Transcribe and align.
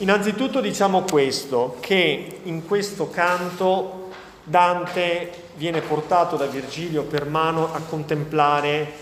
Innanzitutto 0.00 0.60
diciamo 0.60 1.04
questo, 1.04 1.78
che 1.80 2.40
in 2.42 2.66
questo 2.66 3.08
canto 3.08 4.10
Dante 4.44 5.44
viene 5.54 5.80
portato 5.80 6.36
da 6.36 6.44
Virgilio 6.44 7.04
per 7.04 7.24
mano 7.24 7.72
a 7.72 7.80
contemplare 7.80 8.92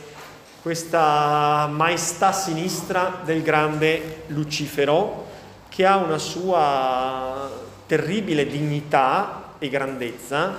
questa 0.63 1.69
maestà 1.69 2.31
sinistra 2.31 3.23
del 3.25 3.43
grande 3.43 4.23
Lucifero 4.29 5.27
che 5.69 5.85
ha 5.85 5.97
una 5.97 6.19
sua 6.19 7.51
terribile 7.87 8.47
dignità 8.47 9.55
e 9.59 9.69
grandezza. 9.69 10.55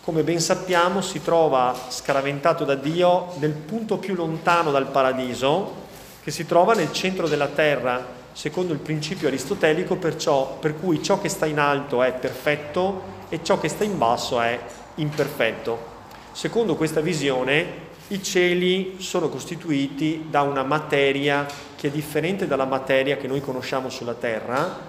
Come 0.00 0.22
ben 0.22 0.38
sappiamo 0.38 1.00
si 1.00 1.24
trova 1.24 1.74
scaraventato 1.88 2.64
da 2.64 2.76
Dio 2.76 3.32
nel 3.40 3.50
punto 3.50 3.98
più 3.98 4.14
lontano 4.14 4.70
dal 4.70 4.86
paradiso, 4.86 5.74
che 6.22 6.30
si 6.30 6.46
trova 6.46 6.74
nel 6.74 6.92
centro 6.92 7.26
della 7.26 7.48
terra, 7.48 8.18
secondo 8.32 8.72
il 8.72 8.78
principio 8.78 9.28
aristotelico, 9.28 9.96
perciò, 9.96 10.58
per 10.58 10.78
cui 10.78 11.02
ciò 11.02 11.20
che 11.20 11.28
sta 11.28 11.46
in 11.46 11.58
alto 11.58 12.02
è 12.02 12.12
perfetto 12.12 13.18
e 13.28 13.40
ciò 13.42 13.58
che 13.58 13.68
sta 13.68 13.84
in 13.84 13.98
basso 13.98 14.40
è 14.40 14.58
imperfetto. 14.96 15.98
Secondo 16.32 16.76
questa 16.76 17.00
visione, 17.00 17.88
i 18.08 18.22
cieli 18.22 18.96
sono 18.98 19.28
costituiti 19.28 20.26
da 20.28 20.42
una 20.42 20.62
materia 20.62 21.46
che 21.76 21.88
è 21.88 21.90
differente 21.90 22.46
dalla 22.46 22.64
materia 22.64 23.16
che 23.16 23.28
noi 23.28 23.40
conosciamo 23.40 23.88
sulla 23.88 24.14
Terra, 24.14 24.88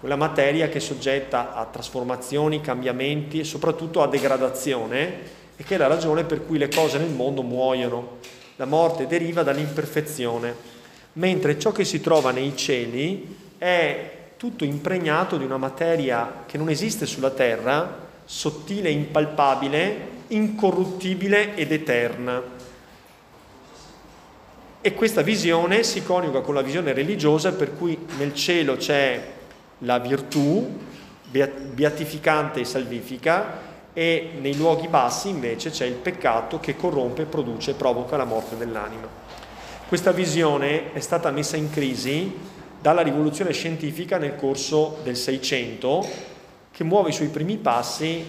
quella 0.00 0.16
materia 0.16 0.68
che 0.68 0.78
è 0.78 0.80
soggetta 0.80 1.54
a 1.54 1.64
trasformazioni, 1.64 2.60
cambiamenti 2.60 3.40
e 3.40 3.44
soprattutto 3.44 4.02
a 4.02 4.08
degradazione 4.08 5.34
e 5.56 5.64
che 5.64 5.76
è 5.76 5.78
la 5.78 5.86
ragione 5.86 6.24
per 6.24 6.44
cui 6.44 6.58
le 6.58 6.68
cose 6.68 6.98
nel 6.98 7.10
mondo 7.10 7.42
muoiono. 7.42 8.18
La 8.56 8.66
morte 8.66 9.06
deriva 9.06 9.42
dall'imperfezione 9.42 10.54
mentre 11.16 11.58
ciò 11.58 11.72
che 11.72 11.84
si 11.84 12.00
trova 12.00 12.30
nei 12.30 12.56
cieli 12.56 13.36
è 13.58 14.10
tutto 14.36 14.64
impregnato 14.64 15.36
di 15.36 15.44
una 15.44 15.56
materia 15.56 16.44
che 16.46 16.58
non 16.58 16.68
esiste 16.68 17.06
sulla 17.06 17.30
terra, 17.30 18.04
sottile, 18.24 18.90
impalpabile, 18.90 20.14
incorruttibile 20.28 21.54
ed 21.54 21.72
eterna. 21.72 22.42
E 24.80 24.94
questa 24.94 25.22
visione 25.22 25.82
si 25.82 26.02
coniuga 26.02 26.40
con 26.40 26.54
la 26.54 26.62
visione 26.62 26.92
religiosa 26.92 27.52
per 27.52 27.74
cui 27.76 27.98
nel 28.18 28.34
cielo 28.34 28.76
c'è 28.76 29.34
la 29.78 29.98
virtù 29.98 30.78
beatificante 31.28 32.60
e 32.60 32.64
salvifica 32.64 33.64
e 33.92 34.32
nei 34.38 34.54
luoghi 34.54 34.88
bassi 34.88 35.28
invece 35.28 35.70
c'è 35.70 35.86
il 35.86 35.94
peccato 35.94 36.60
che 36.60 36.76
corrompe, 36.76 37.24
produce 37.24 37.70
e 37.72 37.74
provoca 37.74 38.16
la 38.16 38.24
morte 38.24 38.56
dell'anima. 38.56 39.25
Questa 39.88 40.10
visione 40.10 40.92
è 40.94 40.98
stata 40.98 41.30
messa 41.30 41.56
in 41.56 41.70
crisi 41.70 42.36
dalla 42.80 43.02
rivoluzione 43.02 43.52
scientifica 43.52 44.18
nel 44.18 44.34
corso 44.34 44.98
del 45.04 45.14
Seicento, 45.16 46.04
che 46.72 46.82
muove 46.82 47.10
i 47.10 47.12
suoi 47.12 47.28
primi 47.28 47.56
passi 47.56 48.24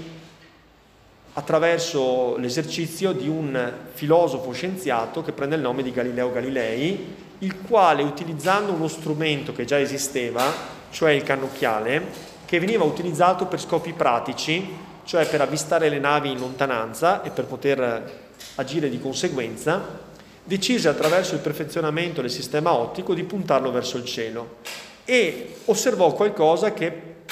attraverso 1.33 2.38
l'esercizio 2.38 3.11
di 3.11 3.27
un 3.27 3.73
filosofo 3.91 4.52
scienziato 4.52 5.23
che 5.23 5.31
prende 5.31 5.55
il 5.55 5.61
nome 5.61 5.81
di 5.81 5.91
Galileo 5.91 6.31
Galilei, 6.31 7.16
il 7.39 7.59
quale 7.61 8.03
utilizzando 8.03 8.73
uno 8.73 8.88
strumento 8.88 9.52
che 9.52 9.66
già 9.66 9.80
esisteva, 9.80 10.44
cioè 10.92 11.09
il 11.09 11.23
cannocchiale, 11.23 12.05
che 12.45 12.59
veniva 12.59 12.83
utilizzato 12.83 13.47
per 13.47 13.59
scopi 13.59 13.94
pratici, 13.94 14.75
cioè 15.05 15.25
per 15.25 15.42
avvistare 15.42 15.89
le 15.89 15.97
navi 15.97 16.30
in 16.30 16.38
lontananza 16.38 17.23
e 17.23 17.31
per 17.31 17.45
poter 17.45 18.25
agire 18.58 18.89
di 18.89 18.99
conseguenza, 18.99 20.05
decise 20.48 20.88
attraverso 20.88 21.36
il 21.36 21.42
perfezionamento 21.42 22.22
del 22.22 22.31
sistema 22.31 22.72
ottico 22.72 23.14
di 23.14 23.23
puntarlo 23.26 23.70
verso 23.70 23.98
il 23.98 24.06
cielo 24.06 24.59
e 25.04 25.56
osservò 25.66 26.14
qualcosa 26.14 26.72
che 26.72 26.89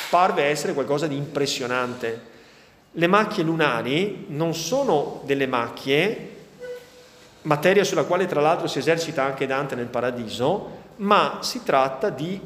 parve 0.10 0.44
essere 0.44 0.74
qualcosa 0.74 1.08
di 1.08 1.16
impressionante. 1.16 2.34
Le 2.92 3.08
macchie 3.08 3.44
lunari 3.44 4.26
non 4.28 4.54
sono 4.54 5.22
delle 5.26 5.48
macchie, 5.48 6.30
materia 7.44 7.86
sulla 7.86 8.04
quale 8.04 8.26
tra 8.26 8.42
l'altro 8.42 8.68
si 8.68 8.80
esercita 8.80 9.24
anche 9.24 9.46
Dante 9.46 9.76
nel 9.76 9.88
Paradiso, 9.88 10.84
ma 10.98 11.40
si 11.42 11.64
tratta 11.64 12.10
di 12.10 12.40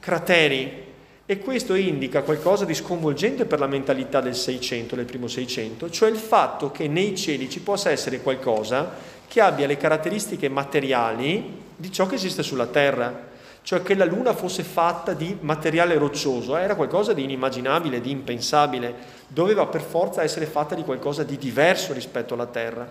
crateri 0.00 0.85
e 1.28 1.40
questo 1.40 1.74
indica 1.74 2.22
qualcosa 2.22 2.64
di 2.64 2.74
sconvolgente 2.74 3.46
per 3.46 3.58
la 3.58 3.66
mentalità 3.66 4.20
del 4.20 4.36
Seicento, 4.36 4.94
del 4.94 5.06
primo 5.06 5.26
Seicento, 5.26 5.90
cioè 5.90 6.08
il 6.08 6.16
fatto 6.16 6.70
che 6.70 6.86
nei 6.86 7.16
cieli 7.16 7.50
ci 7.50 7.60
possa 7.60 7.90
essere 7.90 8.20
qualcosa 8.20 8.92
che 9.26 9.40
abbia 9.40 9.66
le 9.66 9.76
caratteristiche 9.76 10.48
materiali 10.48 11.64
di 11.74 11.90
ciò 11.90 12.06
che 12.06 12.14
esiste 12.14 12.44
sulla 12.44 12.66
Terra, 12.66 13.34
cioè 13.62 13.82
che 13.82 13.96
la 13.96 14.04
Luna 14.04 14.34
fosse 14.34 14.62
fatta 14.62 15.14
di 15.14 15.36
materiale 15.40 15.98
roccioso, 15.98 16.56
era 16.56 16.76
qualcosa 16.76 17.12
di 17.12 17.24
inimmaginabile, 17.24 18.00
di 18.00 18.12
impensabile, 18.12 18.94
doveva 19.26 19.66
per 19.66 19.80
forza 19.80 20.22
essere 20.22 20.46
fatta 20.46 20.76
di 20.76 20.84
qualcosa 20.84 21.24
di 21.24 21.36
diverso 21.36 21.92
rispetto 21.92 22.34
alla 22.34 22.46
Terra. 22.46 22.88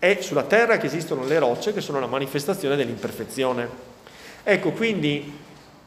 È 0.00 0.18
sulla 0.20 0.42
Terra 0.42 0.78
che 0.78 0.86
esistono 0.86 1.24
le 1.24 1.38
rocce 1.38 1.72
che 1.72 1.80
sono 1.80 2.00
la 2.00 2.08
manifestazione 2.08 2.74
dell'imperfezione. 2.74 3.68
Ecco, 4.42 4.72
quindi 4.72 5.32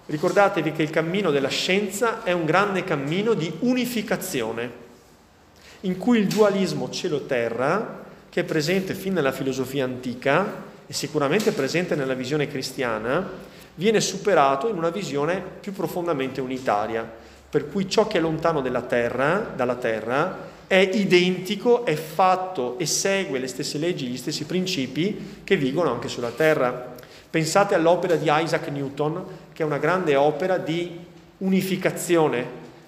ricordatevi 0.07 0.71
che 0.71 0.83
il 0.83 0.89
cammino 0.89 1.31
della 1.31 1.49
scienza 1.49 2.23
è 2.23 2.31
un 2.31 2.45
grande 2.45 2.83
cammino 2.83 3.33
di 3.33 3.51
unificazione, 3.59 4.83
in 5.81 5.97
cui 5.97 6.19
il 6.19 6.27
dualismo 6.27 6.89
cielo-terra 6.89 8.03
che 8.29 8.41
è 8.41 8.43
presente 8.43 8.93
fin 8.93 9.13
nella 9.13 9.31
filosofia 9.31 9.85
antica 9.85 10.63
e 10.87 10.93
sicuramente 10.93 11.51
presente 11.51 11.95
nella 11.95 12.13
visione 12.13 12.47
cristiana, 12.47 13.53
viene 13.75 14.01
superato 14.01 14.67
in 14.67 14.77
una 14.77 14.89
visione 14.89 15.41
più 15.59 15.73
profondamente 15.73 16.41
unitaria, 16.41 17.09
per 17.49 17.69
cui 17.69 17.89
ciò 17.89 18.07
che 18.07 18.17
è 18.17 18.21
lontano 18.21 18.61
terra, 18.81 19.51
dalla 19.55 19.75
terra 19.75 20.53
è 20.67 20.89
identico, 20.93 21.85
è 21.85 21.95
fatto 21.95 22.77
e 22.79 22.85
segue 22.85 23.39
le 23.39 23.47
stesse 23.47 23.77
leggi, 23.77 24.07
gli 24.07 24.17
stessi 24.17 24.45
principi 24.45 25.39
che 25.43 25.55
vigono 25.55 25.91
anche 25.91 26.07
sulla 26.07 26.31
terra. 26.31 26.94
Pensate 27.35 27.75
all'opera 27.75 28.15
di 28.15 28.29
Isaac 28.31 28.69
Newton, 28.69 29.21
che 29.51 29.61
è 29.61 29.65
una 29.65 29.77
grande 29.77 30.15
opera 30.15 30.57
di 30.57 30.97
unificazione, 31.39 32.45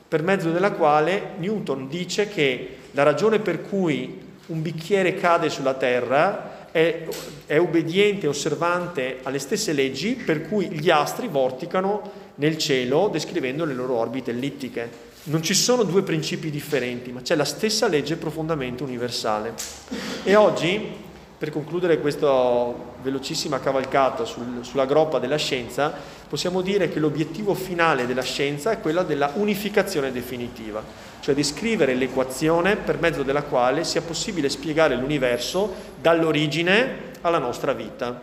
per 0.07 0.23
mezzo 0.23 0.51
della 0.51 0.71
quale 0.71 1.31
Newton 1.37 1.89
dice 1.89 2.29
che 2.29 2.77
la 2.91 3.03
ragione 3.03 3.39
per 3.39 3.61
cui 3.61 4.21
un 4.45 4.61
bicchiere 4.61 5.15
cade 5.15 5.49
sulla 5.49 5.73
terra, 5.73 6.69
è, 6.71 7.03
è 7.45 7.59
obbediente, 7.59 8.27
osservante 8.27 9.19
alle 9.23 9.39
stesse 9.39 9.73
leggi 9.73 10.13
per 10.13 10.47
cui 10.47 10.69
gli 10.69 10.89
astri 10.89 11.27
vorticano 11.27 12.09
nel 12.35 12.57
cielo 12.57 13.09
descrivendo 13.11 13.65
le 13.65 13.73
loro 13.73 13.95
orbite 13.95 14.31
ellittiche. 14.31 14.89
Non 15.23 15.43
ci 15.43 15.53
sono 15.53 15.83
due 15.83 16.03
principi 16.03 16.49
differenti, 16.49 17.11
ma 17.11 17.19
c'è 17.21 17.35
la 17.35 17.43
stessa 17.43 17.89
legge 17.89 18.15
profondamente 18.15 18.81
universale. 18.81 19.55
E 20.23 20.35
oggi, 20.35 21.05
per 21.37 21.51
concludere 21.51 21.99
questa 21.99 22.73
velocissima 23.01 23.59
cavalcata 23.59 24.25
sul, 24.25 24.59
sulla 24.61 24.85
groppa 24.85 25.19
della 25.19 25.37
scienza, 25.37 25.93
possiamo 26.27 26.61
dire 26.61 26.89
che 26.89 26.99
l'obiettivo 26.99 27.53
finale 27.53 28.05
della 28.05 28.23
scienza 28.23 28.71
è 28.71 28.79
quello 28.79 29.03
della 29.03 29.31
unificazione 29.35 30.11
definitiva 30.11 31.05
cioè 31.27 31.35
descrivere 31.35 31.93
l'equazione 31.93 32.77
per 32.77 33.01
mezzo 33.01 33.21
della 33.21 33.43
quale 33.43 33.83
sia 33.83 34.01
possibile 34.01 34.47
spiegare 34.47 34.95
l'universo 34.95 35.73
dall'origine 35.99 37.11
alla 37.19 37.37
nostra 37.37 37.73
vita, 37.73 38.17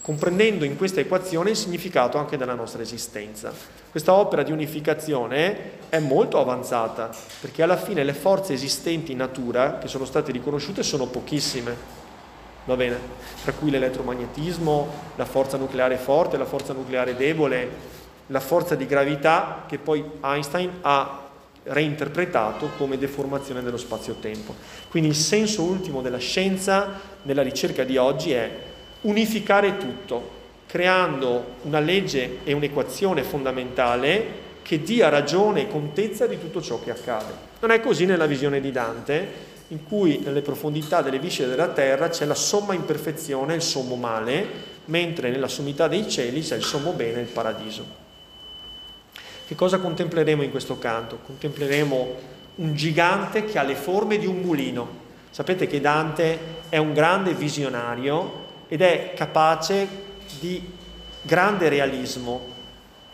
comprendendo 0.00 0.64
in 0.64 0.76
questa 0.76 1.00
equazione 1.00 1.50
il 1.50 1.56
significato 1.56 2.16
anche 2.16 2.36
della 2.36 2.54
nostra 2.54 2.82
esistenza. 2.82 3.52
Questa 3.90 4.12
opera 4.12 4.44
di 4.44 4.52
unificazione 4.52 5.88
è 5.88 5.98
molto 5.98 6.38
avanzata, 6.38 7.10
perché 7.40 7.62
alla 7.62 7.76
fine 7.76 8.04
le 8.04 8.14
forze 8.14 8.52
esistenti 8.52 9.12
in 9.12 9.18
natura 9.18 9.78
che 9.78 9.88
sono 9.88 10.04
state 10.04 10.30
riconosciute 10.30 10.84
sono 10.84 11.06
pochissime. 11.06 12.02
Va 12.66 12.76
bene? 12.76 12.98
Tra 13.42 13.52
cui 13.52 13.70
l'elettromagnetismo, 13.70 14.88
la 15.16 15.26
forza 15.26 15.58
nucleare 15.58 15.96
forte, 15.96 16.38
la 16.38 16.46
forza 16.46 16.72
nucleare 16.72 17.14
debole, 17.14 17.68
la 18.28 18.40
forza 18.40 18.74
di 18.74 18.86
gravità 18.86 19.64
che 19.68 19.76
poi 19.76 20.02
Einstein 20.22 20.70
ha 20.80 21.20
reinterpretato 21.64 22.70
come 22.78 22.96
deformazione 22.98 23.62
dello 23.62 23.76
spazio-tempo. 23.76 24.54
Quindi 24.88 25.10
il 25.10 25.14
senso 25.14 25.62
ultimo 25.62 26.00
della 26.00 26.18
scienza, 26.18 27.00
nella 27.22 27.42
ricerca 27.42 27.84
di 27.84 27.98
oggi, 27.98 28.32
è 28.32 28.50
unificare 29.02 29.76
tutto, 29.76 30.30
creando 30.66 31.56
una 31.62 31.80
legge 31.80 32.38
e 32.44 32.54
un'equazione 32.54 33.22
fondamentale 33.22 34.42
che 34.62 34.82
dia 34.82 35.10
ragione 35.10 35.62
e 35.62 35.68
contezza 35.68 36.26
di 36.26 36.38
tutto 36.38 36.62
ciò 36.62 36.80
che 36.82 36.90
accade. 36.90 37.32
Non 37.60 37.70
è 37.70 37.80
così 37.80 38.06
nella 38.06 38.26
visione 38.26 38.60
di 38.60 38.72
Dante, 38.72 39.52
in 39.74 39.84
cui 39.84 40.20
nelle 40.20 40.40
profondità 40.40 41.02
delle 41.02 41.18
viscere 41.18 41.50
della 41.50 41.68
terra 41.68 42.08
c'è 42.08 42.24
la 42.24 42.36
somma 42.36 42.74
imperfezione, 42.74 43.56
il 43.56 43.62
sommo 43.62 43.96
male, 43.96 44.46
mentre 44.84 45.30
nella 45.30 45.48
sommità 45.48 45.88
dei 45.88 46.08
cieli 46.08 46.42
c'è 46.42 46.54
il 46.54 46.62
sommo 46.62 46.92
bene, 46.92 47.20
il 47.20 47.26
paradiso. 47.26 47.84
Che 49.46 49.54
cosa 49.56 49.78
contempleremo 49.78 50.42
in 50.42 50.52
questo 50.52 50.78
canto? 50.78 51.18
Contempleremo 51.26 52.14
un 52.56 52.74
gigante 52.74 53.44
che 53.44 53.58
ha 53.58 53.64
le 53.64 53.74
forme 53.74 54.16
di 54.16 54.26
un 54.26 54.36
mulino. 54.36 55.02
Sapete 55.30 55.66
che 55.66 55.80
Dante 55.80 56.38
è 56.68 56.76
un 56.76 56.92
grande 56.92 57.34
visionario 57.34 58.42
ed 58.68 58.80
è 58.80 59.12
capace 59.16 59.88
di 60.38 60.62
grande 61.20 61.68
realismo. 61.68 62.52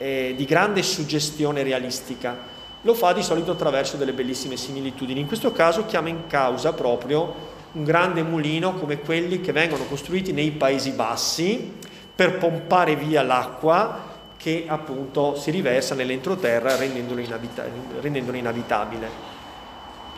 eh, 0.03 0.33
di 0.35 0.47
grande 0.47 0.83
suggestione 0.83 1.63
realistica. 1.63 2.35
Lo 2.82 2.94
fa 2.94 3.12
di 3.12 3.23
solito 3.23 3.50
attraverso 3.50 3.97
delle 3.97 4.12
bellissime 4.12 4.56
similitudini. 4.56 5.21
In 5.21 5.27
questo 5.27 5.53
caso 5.53 5.85
chiama 5.85 6.09
in 6.09 6.27
causa 6.27 6.73
proprio 6.73 7.49
un 7.73 7.85
grande 7.85 8.23
mulino 8.23 8.75
come 8.75 9.00
quelli 9.00 9.41
che 9.41 9.53
vengono 9.53 9.85
costruiti 9.85 10.32
nei 10.32 10.50
Paesi 10.50 10.91
Bassi 10.93 11.77
per 12.15 12.38
pompare 12.38 12.97
via 12.97 13.23
l'acqua 13.23 14.09
che 14.37 14.65
appunto 14.67 15.37
si 15.37 15.50
riversa 15.50 15.94
nell'entroterra 15.94 16.77
rendendolo, 16.77 17.21
inabita- 17.21 17.67
rendendolo 18.00 18.38
inabitabile. 18.38 19.09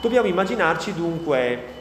Dobbiamo 0.00 0.28
immaginarci 0.28 0.94
dunque 0.94 1.80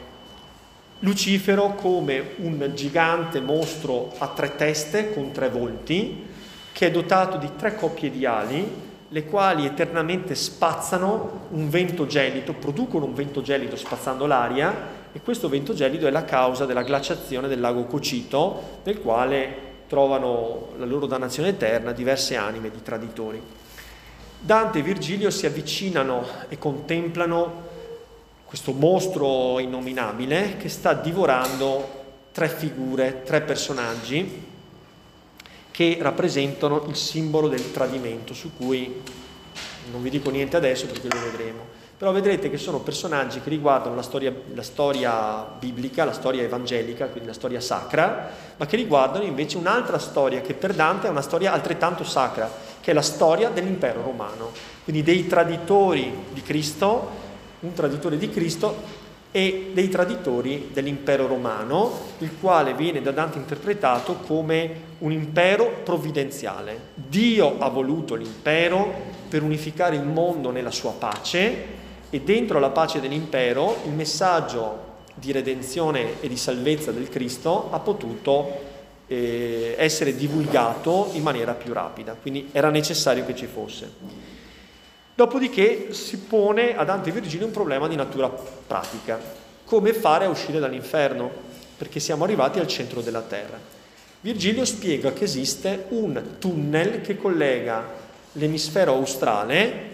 Lucifero 1.00 1.74
come 1.74 2.34
un 2.38 2.70
gigante 2.74 3.40
mostro 3.40 4.12
a 4.18 4.28
tre 4.28 4.56
teste 4.56 5.12
con 5.12 5.32
tre 5.32 5.48
volti, 5.48 6.26
che 6.72 6.86
è 6.86 6.90
dotato 6.90 7.36
di 7.36 7.50
tre 7.56 7.74
coppie 7.74 8.10
di 8.10 8.24
ali, 8.24 8.90
le 9.12 9.26
quali 9.26 9.66
eternamente 9.66 10.34
spazzano 10.34 11.48
un 11.50 11.68
vento 11.68 12.06
gelido, 12.06 12.54
producono 12.54 13.04
un 13.04 13.12
vento 13.12 13.42
gelido 13.42 13.76
spazzando 13.76 14.24
l'aria 14.24 15.00
e 15.12 15.20
questo 15.20 15.50
vento 15.50 15.74
gelido 15.74 16.06
è 16.06 16.10
la 16.10 16.24
causa 16.24 16.64
della 16.64 16.82
glaciazione 16.82 17.46
del 17.46 17.60
lago 17.60 17.84
Cocito, 17.84 18.80
nel 18.84 19.00
quale 19.00 19.70
trovano 19.86 20.68
la 20.78 20.86
loro 20.86 21.04
dannazione 21.04 21.50
eterna 21.50 21.92
diverse 21.92 22.36
anime 22.36 22.70
di 22.70 22.80
traditori. 22.80 23.40
Dante 24.40 24.78
e 24.78 24.82
Virgilio 24.82 25.28
si 25.28 25.44
avvicinano 25.44 26.24
e 26.48 26.56
contemplano 26.56 27.68
questo 28.46 28.72
mostro 28.72 29.58
innominabile 29.58 30.56
che 30.56 30.70
sta 30.70 30.94
divorando 30.94 32.00
tre 32.32 32.48
figure, 32.48 33.22
tre 33.24 33.42
personaggi 33.42 34.51
che 35.72 35.98
rappresentano 36.00 36.84
il 36.86 36.94
simbolo 36.94 37.48
del 37.48 37.72
tradimento, 37.72 38.34
su 38.34 38.52
cui 38.56 39.02
non 39.90 40.02
vi 40.02 40.10
dico 40.10 40.30
niente 40.30 40.56
adesso 40.56 40.86
perché 40.86 41.08
lo 41.08 41.20
vedremo. 41.20 41.80
Però 41.96 42.12
vedrete 42.12 42.50
che 42.50 42.58
sono 42.58 42.80
personaggi 42.80 43.40
che 43.40 43.48
riguardano 43.48 43.94
la 43.94 44.02
storia, 44.02 44.34
la 44.54 44.62
storia, 44.62 45.46
biblica, 45.58 46.04
la 46.04 46.12
storia 46.12 46.42
evangelica, 46.42 47.06
quindi 47.06 47.28
la 47.28 47.34
storia 47.34 47.60
sacra, 47.60 48.28
ma 48.56 48.66
che 48.66 48.76
riguardano 48.76 49.24
invece 49.24 49.56
un'altra 49.56 49.98
storia 49.98 50.40
che 50.40 50.54
per 50.54 50.74
Dante 50.74 51.06
è 51.06 51.10
una 51.10 51.22
storia 51.22 51.52
altrettanto 51.52 52.02
sacra, 52.02 52.50
che 52.80 52.90
è 52.90 52.94
la 52.94 53.02
storia 53.02 53.50
dell'impero 53.50 54.02
romano, 54.02 54.50
quindi 54.82 55.04
dei 55.04 55.28
traditori 55.28 56.12
di 56.32 56.42
Cristo, 56.42 57.08
un 57.60 57.72
traditore 57.72 58.18
di 58.18 58.28
Cristo 58.28 59.01
e 59.32 59.70
dei 59.72 59.88
traditori 59.88 60.68
dell'impero 60.72 61.26
romano, 61.26 62.10
il 62.18 62.38
quale 62.38 62.74
viene 62.74 63.00
da 63.00 63.10
Dante 63.12 63.38
interpretato 63.38 64.16
come 64.16 64.90
un 64.98 65.10
impero 65.10 65.80
provvidenziale. 65.82 66.78
Dio 66.94 67.58
ha 67.58 67.68
voluto 67.70 68.14
l'impero 68.14 68.92
per 69.28 69.42
unificare 69.42 69.96
il 69.96 70.04
mondo 70.04 70.50
nella 70.50 70.70
sua 70.70 70.92
pace 70.92 71.80
e 72.10 72.20
dentro 72.20 72.60
la 72.60 72.68
pace 72.68 73.00
dell'impero 73.00 73.78
il 73.86 73.92
messaggio 73.92 74.90
di 75.14 75.32
redenzione 75.32 76.20
e 76.20 76.28
di 76.28 76.36
salvezza 76.36 76.92
del 76.92 77.08
Cristo 77.08 77.68
ha 77.70 77.78
potuto 77.78 78.70
eh, 79.06 79.74
essere 79.78 80.14
divulgato 80.14 81.08
in 81.12 81.22
maniera 81.22 81.54
più 81.54 81.72
rapida, 81.72 82.14
quindi 82.20 82.50
era 82.52 82.68
necessario 82.68 83.24
che 83.24 83.34
ci 83.34 83.46
fosse. 83.46 83.90
Dopodiché 85.22 85.92
si 85.92 86.18
pone 86.18 86.76
a 86.76 86.82
Dante 86.82 87.10
e 87.10 87.12
Virgilio 87.12 87.46
un 87.46 87.52
problema 87.52 87.86
di 87.86 87.94
natura 87.94 88.28
pratica, 88.28 89.20
come 89.64 89.92
fare 89.92 90.24
a 90.24 90.28
uscire 90.28 90.58
dall'inferno, 90.58 91.30
perché 91.76 92.00
siamo 92.00 92.24
arrivati 92.24 92.58
al 92.58 92.66
centro 92.66 93.00
della 93.02 93.20
terra. 93.20 93.56
Virgilio 94.20 94.64
spiega 94.64 95.12
che 95.12 95.22
esiste 95.22 95.84
un 95.90 96.20
tunnel 96.40 97.02
che 97.02 97.16
collega 97.16 97.84
l'emisfero 98.32 98.94
australe 98.94 99.90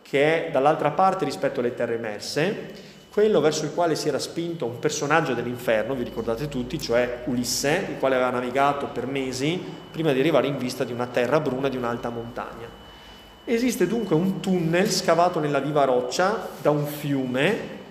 che 0.00 0.46
è 0.46 0.50
dall'altra 0.50 0.92
parte 0.92 1.26
rispetto 1.26 1.60
alle 1.60 1.74
terre 1.74 1.96
emerse, 1.96 2.70
quello 3.12 3.42
verso 3.42 3.66
il 3.66 3.74
quale 3.74 3.96
si 3.96 4.08
era 4.08 4.18
spinto 4.18 4.64
un 4.64 4.78
personaggio 4.78 5.34
dell'inferno, 5.34 5.94
vi 5.94 6.04
ricordate 6.04 6.48
tutti, 6.48 6.80
cioè 6.80 7.24
Ulisse, 7.26 7.88
il 7.90 7.98
quale 7.98 8.14
aveva 8.14 8.30
navigato 8.30 8.86
per 8.86 9.04
mesi 9.04 9.62
prima 9.90 10.12
di 10.12 10.20
arrivare 10.20 10.46
in 10.46 10.56
vista 10.56 10.84
di 10.84 10.92
una 10.94 11.06
terra 11.06 11.38
bruna 11.38 11.68
di 11.68 11.76
un'alta 11.76 12.08
montagna. 12.08 12.83
Esiste 13.46 13.86
dunque 13.86 14.16
un 14.16 14.40
tunnel 14.40 14.90
scavato 14.90 15.38
nella 15.38 15.60
viva 15.60 15.84
roccia 15.84 16.48
da 16.62 16.70
un 16.70 16.86
fiume 16.86 17.82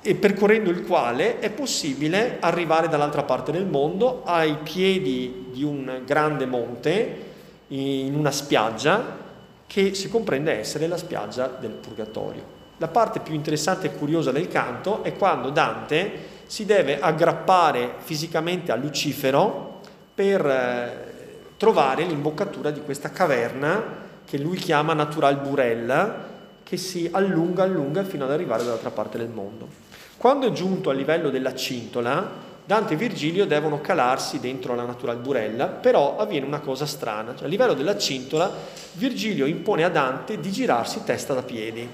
e 0.00 0.14
percorrendo 0.14 0.70
il 0.70 0.86
quale 0.86 1.38
è 1.38 1.50
possibile 1.50 2.38
arrivare 2.40 2.88
dall'altra 2.88 3.24
parte 3.24 3.52
del 3.52 3.66
mondo 3.66 4.22
ai 4.24 4.56
piedi 4.62 5.48
di 5.52 5.62
un 5.62 6.00
grande 6.06 6.46
monte 6.46 7.32
in 7.68 8.14
una 8.14 8.30
spiaggia 8.30 9.18
che 9.66 9.92
si 9.92 10.08
comprende 10.08 10.52
essere 10.52 10.86
la 10.86 10.96
spiaggia 10.96 11.46
del 11.46 11.72
Purgatorio. 11.72 12.42
La 12.78 12.88
parte 12.88 13.20
più 13.20 13.34
interessante 13.34 13.88
e 13.88 13.94
curiosa 13.94 14.32
del 14.32 14.48
canto 14.48 15.04
è 15.04 15.14
quando 15.14 15.50
Dante 15.50 16.10
si 16.46 16.64
deve 16.64 16.98
aggrappare 17.00 17.96
fisicamente 17.98 18.72
a 18.72 18.76
Lucifero 18.76 19.80
per 20.14 20.46
eh, 20.46 21.12
trovare 21.58 22.04
l'imboccatura 22.04 22.70
di 22.70 22.80
questa 22.80 23.10
caverna 23.10 24.03
che 24.24 24.38
lui 24.38 24.56
chiama 24.56 24.94
Natural 24.94 25.38
Burella, 25.40 26.32
che 26.62 26.76
si 26.76 27.08
allunga, 27.12 27.62
allunga 27.62 28.04
fino 28.04 28.24
ad 28.24 28.32
arrivare 28.32 28.64
dall'altra 28.64 28.90
parte 28.90 29.18
del 29.18 29.28
mondo. 29.28 29.68
Quando 30.16 30.46
è 30.46 30.52
giunto 30.52 30.90
al 30.90 30.96
livello 30.96 31.30
della 31.30 31.54
cintola, 31.54 32.52
Dante 32.64 32.94
e 32.94 32.96
Virgilio 32.96 33.44
devono 33.44 33.82
calarsi 33.82 34.40
dentro 34.40 34.74
la 34.74 34.86
natural 34.86 35.18
burella, 35.18 35.66
però 35.66 36.16
avviene 36.16 36.46
una 36.46 36.60
cosa 36.60 36.86
strana. 36.86 37.34
Cioè, 37.36 37.44
a 37.44 37.48
livello 37.48 37.74
della 37.74 37.98
cintola, 37.98 38.50
Virgilio 38.92 39.44
impone 39.44 39.84
a 39.84 39.90
Dante 39.90 40.40
di 40.40 40.50
girarsi 40.50 41.04
testa 41.04 41.34
da 41.34 41.42
piedi, 41.42 41.86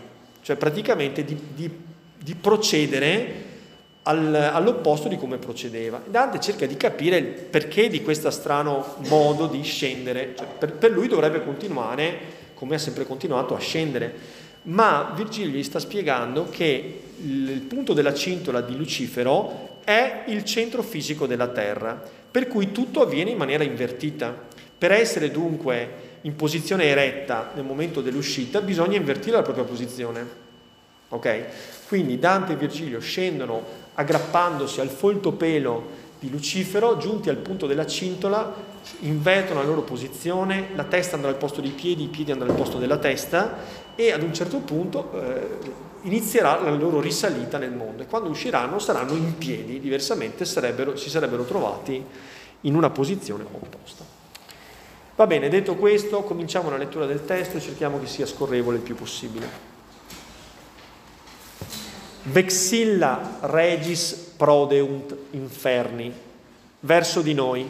cioè 0.43 0.55
praticamente 0.55 1.25
di, 1.25 1.37
di, 1.55 1.71
di 2.17 2.35
procedere 2.37 3.49
all'opposto 4.02 5.08
di 5.08 5.19
come 5.19 5.37
procedeva. 5.37 6.00
Dante 6.05 6.41
cerca 6.41 6.67
di 6.67 6.76
capire 6.76 7.17
il 7.19 7.26
perché 7.26 7.88
di 7.88 8.02
questo 8.02 8.31
strano 8.31 8.97
modo 9.08 9.47
di 9.47 9.62
scendere. 9.62 10.35
Cioè, 10.37 10.47
per, 10.58 10.73
per 10.73 10.91
lui 10.91 11.08
dovrebbe 11.08 11.44
continuare, 11.44 12.19
come 12.55 12.76
ha 12.76 12.79
sempre 12.79 13.06
continuato, 13.06 13.55
a 13.55 13.58
scendere. 13.58 14.38
Ma 14.62 15.12
Virgilio 15.14 15.58
gli 15.58 15.62
sta 15.62 15.79
spiegando 15.79 16.49
che 16.50 17.02
il 17.23 17.61
punto 17.67 17.93
della 17.93 18.14
cintola 18.14 18.61
di 18.61 18.76
Lucifero 18.76 19.79
è 19.85 20.25
il 20.26 20.44
centro 20.44 20.82
fisico 20.82 21.26
della 21.26 21.49
Terra, 21.49 22.02
per 22.31 22.47
cui 22.47 22.73
tutto 22.73 23.02
avviene 23.02 23.31
in 23.31 23.37
maniera 23.37 23.64
invertita. 23.64 24.49
Per 24.79 24.93
essere 24.93 25.30
dunque 25.30 26.09
in 26.23 26.37
posizione 26.37 26.85
eretta 26.85 27.50
nel 27.54 27.64
momento 27.64 28.00
dell'uscita 28.00 28.61
bisogna 28.61 28.97
invertire 28.97 29.37
la 29.37 29.42
propria 29.42 29.64
posizione. 29.64 30.49
Ok? 31.09 31.45
Quindi 31.88 32.19
Dante 32.19 32.52
e 32.52 32.57
Virgilio 32.57 33.00
scendono 33.00 33.79
aggrappandosi 34.00 34.80
al 34.80 34.88
folto 34.88 35.33
pelo 35.33 35.99
di 36.19 36.30
Lucifero, 36.30 36.97
giunti 36.97 37.28
al 37.28 37.37
punto 37.37 37.66
della 37.66 37.87
cintola, 37.87 38.52
invertono 39.00 39.61
la 39.61 39.66
loro 39.66 39.83
posizione, 39.83 40.69
la 40.75 40.85
testa 40.85 41.16
andrà 41.16 41.30
al 41.30 41.37
posto 41.37 41.61
dei 41.61 41.71
piedi, 41.71 42.04
i 42.04 42.09
piedi 42.09 42.30
andranno 42.30 42.52
al 42.52 42.59
posto 42.59 42.78
della 42.78 42.99
testa 42.99 43.59
e 43.95 44.12
ad 44.12 44.23
un 44.23 44.33
certo 44.33 44.59
punto 44.59 45.12
eh, 45.12 45.59
inizierà 46.02 46.61
la 46.61 46.71
loro 46.71 47.00
risalita 47.00 47.59
nel 47.59 47.73
mondo 47.73 48.02
e 48.02 48.07
quando 48.07 48.28
usciranno 48.30 48.78
saranno 48.78 49.12
in 49.12 49.37
piedi, 49.37 49.80
diversamente 49.80 50.45
sarebbero, 50.45 50.97
si 50.97 51.11
sarebbero 51.11 51.45
trovati 51.45 52.02
in 52.62 52.75
una 52.75 52.90
posizione 52.90 53.45
opposta. 53.45 54.04
Va 55.16 55.26
bene, 55.26 55.50
detto 55.50 55.75
questo, 55.76 56.23
cominciamo 56.23 56.71
la 56.71 56.78
lettura 56.78 57.04
del 57.04 57.25
testo 57.26 57.59
e 57.59 57.61
cerchiamo 57.61 58.00
che 58.00 58.07
sia 58.07 58.25
scorrevole 58.25 58.78
il 58.78 58.83
più 58.83 58.95
possibile. 58.95 59.78
Vexilla 62.23 63.39
regis 63.41 64.33
prodeunt 64.37 65.17
inferni, 65.31 66.12
verso 66.81 67.23
di 67.23 67.35
noi. 67.35 67.69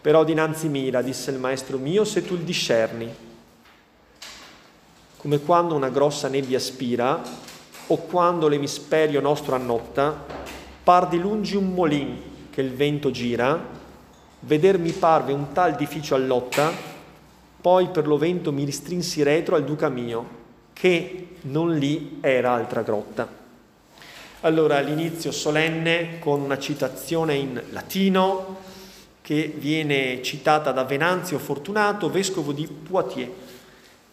Però 0.00 0.24
dinanzi 0.24 0.68
mira, 0.68 1.02
disse 1.02 1.30
il 1.30 1.38
maestro 1.38 1.76
mio, 1.76 2.04
se 2.04 2.24
tu 2.24 2.34
il 2.34 2.40
discerni 2.40 3.28
come 5.20 5.40
quando 5.40 5.74
una 5.74 5.90
grossa 5.90 6.28
nebbia 6.28 6.58
spira 6.58 7.20
o 7.88 7.96
quando 7.98 8.48
l'emisperio 8.48 9.20
nostro 9.20 9.54
annotta, 9.54 10.24
par 10.82 11.08
di 11.08 11.18
lungi 11.18 11.56
un 11.56 11.74
molin 11.74 12.22
che 12.48 12.62
il 12.62 12.72
vento 12.72 13.10
gira, 13.10 13.62
veder 14.40 14.78
mi 14.78 14.92
parve 14.92 15.34
un 15.34 15.52
tal 15.52 15.74
edificio 15.74 16.14
allotta, 16.14 16.72
poi 17.60 17.88
per 17.88 18.06
lo 18.06 18.16
vento 18.16 18.50
mi 18.50 18.64
ristrinsi 18.64 19.22
retro 19.22 19.56
al 19.56 19.64
duca 19.64 19.90
mio, 19.90 20.38
che 20.80 21.28
non 21.42 21.76
lì 21.76 22.18
era 22.22 22.52
altra 22.52 22.80
grotta. 22.80 23.28
Allora 24.40 24.80
l'inizio 24.80 25.30
solenne 25.30 26.18
con 26.18 26.40
una 26.40 26.58
citazione 26.58 27.34
in 27.34 27.62
latino 27.68 28.56
che 29.20 29.52
viene 29.54 30.22
citata 30.22 30.72
da 30.72 30.84
Venanzio 30.84 31.38
Fortunato, 31.38 32.08
vescovo 32.08 32.52
di 32.52 32.66
Poitiers 32.66 33.30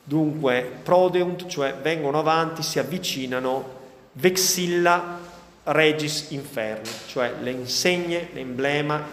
Dunque, 0.03 0.79
prodeunt, 0.83 1.47
cioè 1.47 1.75
vengono 1.81 2.19
avanti, 2.19 2.63
si 2.63 2.79
avvicinano, 2.79 3.75
vexilla 4.13 5.19
regis 5.63 6.27
inferni, 6.29 6.89
cioè 7.07 7.33
le 7.41 7.51
insegne, 7.51 8.29
l'emblema 8.31 9.05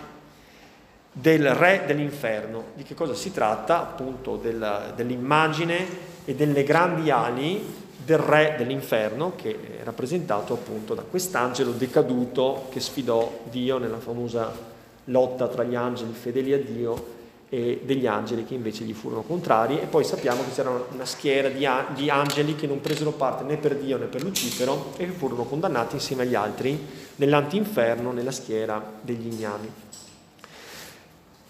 del 1.11 1.53
re 1.53 1.83
dell'inferno. 1.85 2.67
Di 2.75 2.85
che 2.85 2.95
cosa 2.95 3.15
si 3.15 3.33
tratta? 3.33 3.81
Appunto 3.81 4.37
del, 4.37 4.93
dell'immagine 4.95 6.14
e 6.25 6.35
delle 6.35 6.63
grandi 6.65 7.11
ali 7.11 7.83
del 8.05 8.19
re 8.19 8.55
dell'inferno 8.59 9.33
che 9.35 9.79
è 9.81 9.85
rappresentato 9.85 10.53
appunto 10.53 10.95
da 10.95 11.03
quest'angelo 11.03 11.71
decaduto 11.73 12.67
che 12.71 12.81
sfidò 12.81 13.41
Dio 13.51 13.79
nella 13.79 13.99
famosa 13.99 14.73
lotta 15.05 15.49
tra 15.49 15.65
gli 15.65 15.75
angeli 15.75 16.13
fedeli 16.13 16.53
a 16.53 16.59
Dio 16.59 17.13
e 17.49 17.81
degli 17.85 18.07
angeli 18.07 18.45
che 18.45 18.55
invece 18.55 18.85
gli 18.85 18.93
furono 18.93 19.23
contrari 19.23 19.79
e 19.79 19.87
poi 19.87 20.05
sappiamo 20.05 20.43
che 20.43 20.51
c'era 20.53 20.71
una 20.93 21.05
schiera 21.05 21.49
di, 21.49 22.11
angeli 22.11 22.57
che 22.57 22.67
non 22.67 22.81
presero 22.81 23.13
parte 23.13 23.45
né 23.45 23.57
per 23.57 23.77
Dio 23.77 23.97
né 23.97 24.07
per 24.07 24.23
Lucifero 24.23 24.93
e 24.97 25.07
che 25.07 25.13
furono 25.13 25.45
condannati 25.45 25.95
insieme 25.95 26.23
agli 26.23 26.35
altri 26.35 26.79
nell'antinferno 27.17 28.13
nella 28.13 28.33
schiera 28.33 28.83
degli 29.01 29.33
ignami. 29.33 29.71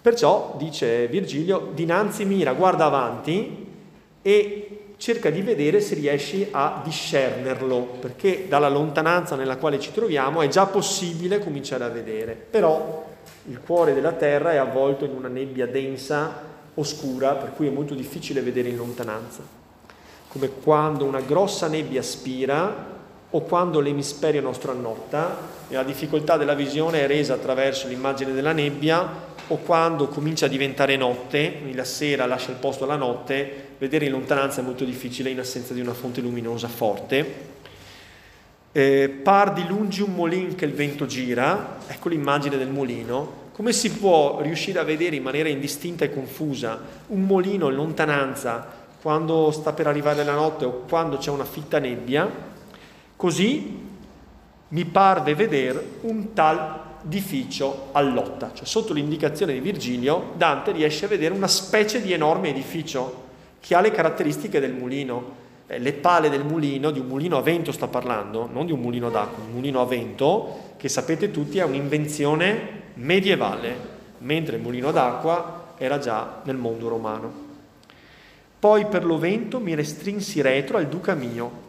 Perciò, 0.01 0.53
dice 0.59 1.07
Virgilio, 1.07 1.71
dinanzi 1.73 2.25
mira, 2.25 2.53
guarda 2.53 2.85
avanti 2.85 3.64
e 4.27 4.93
cerca 4.97 5.29
di 5.29 5.43
vedere 5.43 5.79
se 5.81 5.93
riesci 5.93 6.47
a 6.49 6.81
discernerlo, 6.83 7.97
perché 7.99 8.47
dalla 8.47 8.69
lontananza 8.69 9.35
nella 9.35 9.57
quale 9.57 9.79
ci 9.79 9.91
troviamo 9.91 10.41
è 10.41 10.47
già 10.47 10.65
possibile 10.65 11.37
cominciare 11.37 11.83
a 11.83 11.89
vedere, 11.89 12.33
però 12.33 13.05
il 13.49 13.59
cuore 13.63 13.93
della 13.93 14.13
terra 14.13 14.53
è 14.53 14.55
avvolto 14.55 15.05
in 15.05 15.11
una 15.11 15.27
nebbia 15.27 15.67
densa, 15.67 16.41
oscura, 16.73 17.33
per 17.33 17.53
cui 17.55 17.67
è 17.67 17.69
molto 17.69 17.93
difficile 17.93 18.41
vedere 18.41 18.69
in 18.69 18.77
lontananza. 18.77 19.43
Come 20.27 20.49
quando 20.49 21.05
una 21.05 21.21
grossa 21.21 21.67
nebbia 21.67 22.01
spira 22.01 22.93
o 23.29 23.41
quando 23.41 23.79
l'emisferio 23.79 24.41
nostro 24.41 24.71
annotta 24.71 25.37
e 25.67 25.75
la 25.75 25.83
difficoltà 25.83 26.35
della 26.35 26.55
visione 26.55 27.03
è 27.03 27.07
resa 27.07 27.35
attraverso 27.35 27.87
l'immagine 27.87 28.33
della 28.33 28.53
nebbia 28.53 29.07
o 29.49 29.57
quando 29.57 30.07
comincia 30.07 30.47
a 30.47 30.49
diventare 30.49 30.97
notte, 30.97 31.57
quindi 31.57 31.75
la 31.75 31.83
sera 31.83 32.25
lascia 32.25 32.49
il 32.49 32.57
posto 32.57 32.85
alla 32.85 32.95
notte, 32.95 33.64
vedere 33.77 34.05
in 34.05 34.11
lontananza 34.11 34.61
è 34.61 34.63
molto 34.63 34.85
difficile 34.85 35.29
in 35.29 35.39
assenza 35.39 35.73
di 35.73 35.81
una 35.81 35.93
fonte 35.93 36.21
luminosa 36.21 36.67
forte. 36.67 37.53
Eh, 38.71 39.09
par 39.09 39.53
di 39.53 39.65
lungi 39.67 40.01
un 40.01 40.13
molin 40.13 40.55
che 40.55 40.65
il 40.65 40.73
vento 40.73 41.05
gira, 41.05 41.77
ecco 41.87 42.09
l'immagine 42.09 42.57
del 42.57 42.69
molino. 42.69 43.43
Come 43.53 43.71
si 43.71 43.91
può 43.91 44.41
riuscire 44.41 44.79
a 44.79 44.83
vedere 44.83 45.15
in 45.15 45.23
maniera 45.23 45.47
indistinta 45.47 46.03
e 46.03 46.13
confusa 46.13 46.81
un 47.07 47.23
molino 47.23 47.69
in 47.69 47.75
lontananza 47.75 48.83
quando 49.01 49.51
sta 49.51 49.71
per 49.71 49.87
arrivare 49.87 50.25
la 50.25 50.33
notte 50.33 50.65
o 50.65 50.83
quando 50.89 51.17
c'è 51.17 51.29
una 51.29 51.45
fitta 51.45 51.79
nebbia? 51.79 52.29
Così 53.15 53.83
mi 54.67 54.85
parve 54.85 55.35
vedere 55.35 55.99
un 56.01 56.33
tal 56.33 56.83
edificio 57.05 57.89
all'otta, 57.91 58.51
cioè 58.53 58.65
sotto 58.65 58.91
l'indicazione 58.91 59.53
di 59.53 59.59
Virgilio 59.59 60.33
Dante 60.35 60.71
riesce 60.71 61.05
a 61.05 61.07
vedere 61.07 61.33
una 61.33 61.47
specie 61.47 62.01
di 62.01 62.11
enorme 62.11 62.49
edificio 62.49 63.24
che 63.65 63.73
ha 63.73 63.81
le 63.81 63.89
caratteristiche 63.89 64.59
del 64.59 64.73
mulino. 64.73 65.43
Eh, 65.65 65.79
le 65.79 65.93
pale 65.93 66.29
del 66.29 66.45
mulino, 66.45 66.91
di 66.91 66.99
un 66.99 67.07
mulino 67.07 67.35
a 67.37 67.41
vento 67.41 67.71
sta 67.71 67.87
parlando, 67.87 68.47
non 68.51 68.67
di 68.67 68.71
un 68.71 68.79
mulino 68.79 69.09
d'acqua, 69.09 69.43
un 69.43 69.53
mulino 69.53 69.81
a 69.81 69.85
vento, 69.85 70.73
che 70.77 70.87
sapete 70.87 71.31
tutti 71.31 71.57
è 71.57 71.63
un'invenzione 71.63 72.83
medievale, 72.93 73.75
mentre 74.19 74.57
il 74.57 74.61
mulino 74.61 74.91
d'acqua 74.91 75.73
era 75.77 75.97
già 75.97 76.41
nel 76.43 76.57
mondo 76.57 76.89
romano. 76.89 77.33
Poi 78.59 78.85
per 78.85 79.03
lo 79.03 79.17
vento 79.17 79.59
mi 79.59 79.73
restrinsi 79.73 80.41
retro 80.41 80.77
al 80.77 80.87
duca 80.87 81.15
mio, 81.15 81.63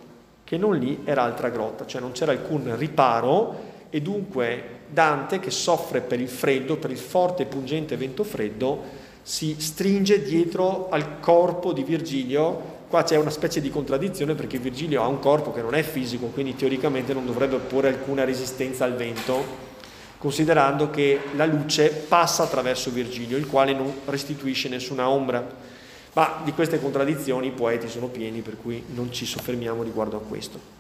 che 0.45 0.59
non 0.59 0.77
lì 0.77 1.01
era 1.05 1.23
altra 1.23 1.49
grotta, 1.49 1.87
cioè 1.87 2.03
non 2.03 2.13
c'era 2.13 2.33
alcun 2.33 2.77
riparo 2.77 3.55
e 3.89 4.03
dunque 4.03 4.75
Dante, 4.91 5.41
che 5.41 5.51
soffre 5.51 6.03
per 6.03 6.21
il 6.21 6.29
freddo, 6.29 6.77
per 6.77 6.91
il 6.91 6.99
forte 6.99 7.45
e 7.45 7.47
pungente 7.47 7.97
vento 7.97 8.23
freddo, 8.23 9.05
si 9.27 9.57
stringe 9.59 10.23
dietro 10.23 10.89
al 10.89 11.19
corpo 11.19 11.73
di 11.73 11.83
Virgilio. 11.83 12.75
Qua 12.87 13.03
c'è 13.03 13.17
una 13.17 13.31
specie 13.31 13.61
di 13.61 13.71
contraddizione 13.71 14.37
perché 14.37 14.59
Virgilio 14.59 15.03
ha 15.03 15.09
un 15.09 15.19
corpo 15.19 15.53
che 15.53 15.63
non 15.63 15.75
è 15.75 15.83
fisico, 15.83 16.27
quindi 16.27 16.55
teoricamente 16.55 17.13
non 17.13 17.27
dovrebbe 17.27 17.57
opporre 17.57 17.89
alcuna 17.89 18.23
resistenza 18.23 18.85
al 18.85 18.95
vento, 18.95 19.45
considerando 20.19 20.91
che 20.91 21.19
la 21.35 21.45
luce 21.45 21.89
passa 21.91 22.45
attraverso 22.45 22.93
Virgilio, 22.93 23.37
il 23.37 23.49
quale 23.49 23.73
non 23.73 23.93
restituisce 24.05 24.69
nessuna 24.69 25.09
ombra. 25.09 25.45
Ma 26.13 26.41
di 26.45 26.53
queste 26.53 26.81
contraddizioni 26.81 27.49
i 27.49 27.51
poeti 27.51 27.89
sono 27.89 28.07
pieni, 28.07 28.43
per 28.43 28.57
cui 28.63 28.81
non 28.95 29.11
ci 29.13 29.27
soffermiamo 29.27 29.83
riguardo 29.83 30.19
a 30.19 30.21
questo. 30.21 30.76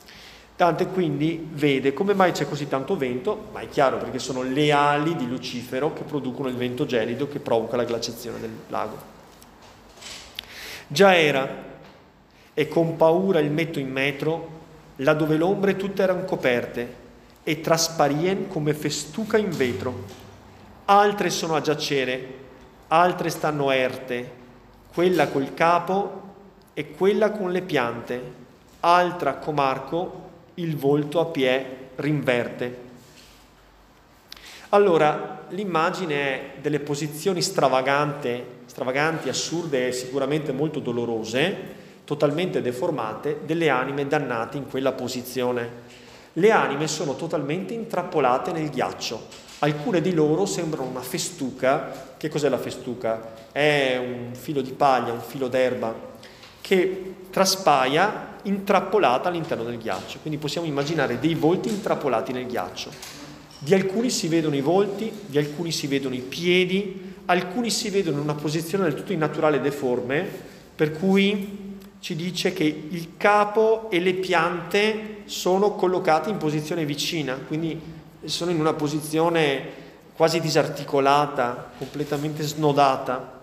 Dante 0.56 0.86
quindi 0.86 1.46
vede 1.52 1.92
come 1.92 2.14
mai 2.14 2.32
c'è 2.32 2.48
così 2.48 2.66
tanto 2.66 2.96
vento, 2.96 3.48
ma 3.52 3.60
è 3.60 3.68
chiaro 3.68 3.98
perché 3.98 4.18
sono 4.18 4.40
le 4.40 4.72
ali 4.72 5.14
di 5.14 5.28
Lucifero 5.28 5.92
che 5.92 6.02
producono 6.02 6.48
il 6.48 6.56
vento 6.56 6.86
gelido 6.86 7.28
che 7.28 7.40
provoca 7.40 7.76
la 7.76 7.84
glaciazione 7.84 8.40
del 8.40 8.52
lago. 8.68 8.96
Già 10.86 11.14
era, 11.14 11.46
e 12.54 12.68
con 12.68 12.96
paura 12.96 13.38
il 13.38 13.50
metto 13.50 13.78
in 13.78 13.90
metro, 13.90 14.48
là 14.96 15.12
dove 15.12 15.36
l'ombre 15.36 15.76
tutte 15.76 16.02
erano 16.02 16.24
coperte 16.24 17.04
e 17.42 17.60
trasparien 17.60 18.48
come 18.48 18.72
festuca 18.72 19.36
in 19.36 19.50
vetro. 19.50 20.04
Altre 20.86 21.28
sono 21.28 21.54
a 21.54 21.60
giacere, 21.60 22.34
altre 22.88 23.28
stanno 23.28 23.70
erte, 23.70 24.32
quella 24.94 25.28
col 25.28 25.52
capo 25.52 26.22
e 26.72 26.92
quella 26.92 27.30
con 27.30 27.52
le 27.52 27.60
piante, 27.60 28.32
altra 28.80 29.34
comarco 29.34 30.24
il 30.56 30.76
volto 30.76 31.20
a 31.20 31.26
pie 31.26 31.90
rinverte. 31.96 32.84
Allora, 34.70 35.44
l'immagine 35.50 36.54
delle 36.60 36.80
posizioni 36.80 37.40
stravaganti, 37.40 38.54
assurde 39.28 39.88
e 39.88 39.92
sicuramente 39.92 40.52
molto 40.52 40.80
dolorose, 40.80 41.74
totalmente 42.04 42.60
deformate, 42.60 43.40
delle 43.44 43.68
anime 43.68 44.06
dannate 44.06 44.56
in 44.56 44.68
quella 44.68 44.92
posizione. 44.92 45.94
Le 46.34 46.50
anime 46.50 46.86
sono 46.88 47.16
totalmente 47.16 47.72
intrappolate 47.72 48.52
nel 48.52 48.68
ghiaccio. 48.70 49.44
Alcune 49.60 50.02
di 50.02 50.12
loro 50.12 50.44
sembrano 50.44 50.88
una 50.88 51.00
festuca. 51.00 52.14
Che 52.16 52.28
cos'è 52.28 52.48
la 52.48 52.58
festuca? 52.58 53.34
È 53.52 53.96
un 53.98 54.34
filo 54.34 54.60
di 54.60 54.72
paglia, 54.72 55.12
un 55.12 55.20
filo 55.20 55.48
d'erba 55.48 56.14
che 56.60 57.14
traspaia 57.30 58.34
intrappolata 58.46 59.28
all'interno 59.28 59.64
del 59.64 59.78
ghiaccio. 59.78 60.18
Quindi 60.20 60.38
possiamo 60.38 60.66
immaginare 60.66 61.18
dei 61.18 61.34
volti 61.34 61.68
intrappolati 61.68 62.32
nel 62.32 62.46
ghiaccio. 62.46 62.90
Di 63.58 63.74
alcuni 63.74 64.10
si 64.10 64.28
vedono 64.28 64.54
i 64.54 64.60
volti, 64.60 65.10
di 65.26 65.38
alcuni 65.38 65.72
si 65.72 65.86
vedono 65.86 66.14
i 66.14 66.20
piedi, 66.20 67.14
alcuni 67.26 67.70
si 67.70 67.90
vedono 67.90 68.18
in 68.18 68.22
una 68.22 68.34
posizione 68.34 68.84
del 68.84 68.94
tutto 68.94 69.12
innaturale 69.12 69.56
e 69.56 69.60
deforme, 69.60 70.28
per 70.74 70.92
cui 70.92 71.74
ci 72.00 72.14
dice 72.14 72.52
che 72.52 72.64
il 72.64 73.16
capo 73.16 73.90
e 73.90 73.98
le 73.98 74.14
piante 74.14 75.22
sono 75.24 75.72
collocati 75.72 76.30
in 76.30 76.36
posizione 76.36 76.84
vicina, 76.84 77.34
quindi 77.34 77.80
sono 78.24 78.50
in 78.50 78.60
una 78.60 78.74
posizione 78.74 79.84
quasi 80.14 80.40
disarticolata, 80.40 81.72
completamente 81.76 82.42
snodata 82.42 83.40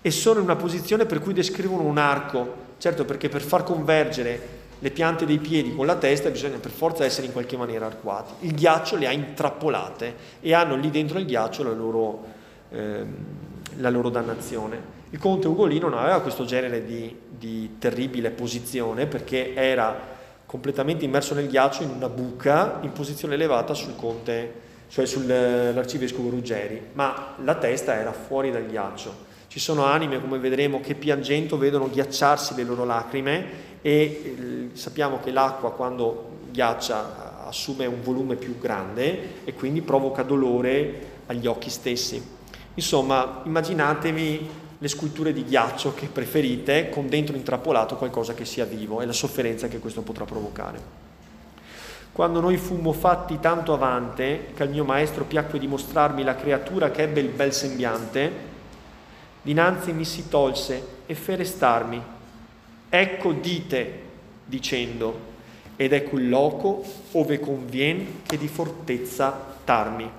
e 0.00 0.10
sono 0.10 0.38
in 0.38 0.44
una 0.44 0.56
posizione 0.56 1.06
per 1.06 1.20
cui 1.20 1.32
descrivono 1.32 1.84
un 1.84 1.96
arco 1.96 2.63
Certo 2.78 3.04
perché 3.04 3.28
per 3.28 3.42
far 3.42 3.62
convergere 3.62 4.62
le 4.78 4.90
piante 4.90 5.24
dei 5.24 5.38
piedi 5.38 5.74
con 5.74 5.86
la 5.86 5.96
testa 5.96 6.28
bisogna 6.30 6.58
per 6.58 6.70
forza 6.70 7.04
essere 7.04 7.26
in 7.26 7.32
qualche 7.32 7.56
maniera 7.56 7.86
arcuati. 7.86 8.46
Il 8.46 8.54
ghiaccio 8.54 8.96
le 8.96 9.06
ha 9.06 9.12
intrappolate 9.12 10.14
e 10.40 10.52
hanno 10.52 10.76
lì 10.76 10.90
dentro 10.90 11.18
il 11.18 11.24
ghiaccio 11.24 11.62
la 11.62 11.72
loro, 11.72 12.24
eh, 12.70 13.04
la 13.76 13.90
loro 13.90 14.10
dannazione. 14.10 14.92
Il 15.10 15.18
conte 15.18 15.48
Ugolino 15.48 15.88
non 15.88 16.00
aveva 16.00 16.20
questo 16.20 16.44
genere 16.44 16.84
di, 16.84 17.16
di 17.30 17.76
terribile 17.78 18.30
posizione 18.30 19.06
perché 19.06 19.54
era 19.54 20.12
completamente 20.44 21.04
immerso 21.04 21.34
nel 21.34 21.48
ghiaccio 21.48 21.82
in 21.82 21.90
una 21.90 22.08
buca 22.08 22.78
in 22.82 22.92
posizione 22.92 23.34
elevata 23.34 23.74
sul 23.74 23.96
conte, 23.96 24.52
cioè 24.88 25.06
sull'arcivescovo 25.06 26.30
Ruggeri, 26.30 26.90
ma 26.92 27.36
la 27.42 27.54
testa 27.54 27.94
era 27.94 28.12
fuori 28.12 28.50
dal 28.50 28.66
ghiaccio. 28.66 29.32
Ci 29.54 29.60
sono 29.60 29.84
anime, 29.84 30.20
come 30.20 30.38
vedremo, 30.38 30.80
che 30.80 30.96
piangendo 30.96 31.56
vedono 31.56 31.88
ghiacciarsi 31.88 32.56
le 32.56 32.64
loro 32.64 32.84
lacrime 32.84 33.46
e 33.82 33.92
eh, 33.92 34.76
sappiamo 34.76 35.20
che 35.20 35.30
l'acqua 35.30 35.70
quando 35.70 36.38
ghiaccia 36.50 37.46
assume 37.46 37.86
un 37.86 38.02
volume 38.02 38.34
più 38.34 38.58
grande 38.58 39.44
e 39.44 39.54
quindi 39.54 39.80
provoca 39.80 40.24
dolore 40.24 41.22
agli 41.26 41.46
occhi 41.46 41.70
stessi. 41.70 42.20
Insomma, 42.74 43.42
immaginatevi 43.44 44.48
le 44.76 44.88
sculture 44.88 45.32
di 45.32 45.44
ghiaccio 45.44 45.94
che 45.94 46.06
preferite 46.06 46.88
con 46.88 47.08
dentro 47.08 47.36
intrappolato 47.36 47.94
qualcosa 47.94 48.34
che 48.34 48.44
sia 48.44 48.64
vivo 48.64 49.02
e 49.02 49.06
la 49.06 49.12
sofferenza 49.12 49.68
che 49.68 49.78
questo 49.78 50.02
potrà 50.02 50.24
provocare. 50.24 50.80
Quando 52.10 52.40
noi 52.40 52.56
fummo 52.56 52.90
fatti 52.90 53.38
tanto 53.38 53.72
avante, 53.72 54.46
che 54.52 54.64
al 54.64 54.70
mio 54.70 54.82
maestro 54.82 55.22
piacque 55.22 55.60
dimostrarmi 55.60 56.24
la 56.24 56.34
creatura 56.34 56.90
che 56.90 57.02
ebbe 57.02 57.20
il 57.20 57.28
bel 57.28 57.52
sembiante, 57.52 58.50
dinanzi 59.44 59.92
mi 59.92 60.06
si 60.06 60.28
tolse 60.28 61.02
e 61.04 61.14
fe 61.14 61.36
restarmi. 61.36 62.02
Ecco 62.88 63.32
dite, 63.32 64.00
dicendo, 64.44 65.32
ed 65.76 65.92
ecco 65.92 66.16
il 66.16 66.30
loco 66.30 66.82
ove 67.12 67.38
convien 67.40 68.22
che 68.26 68.38
di 68.38 68.48
fortezza 68.48 69.56
tarmi. 69.64 70.10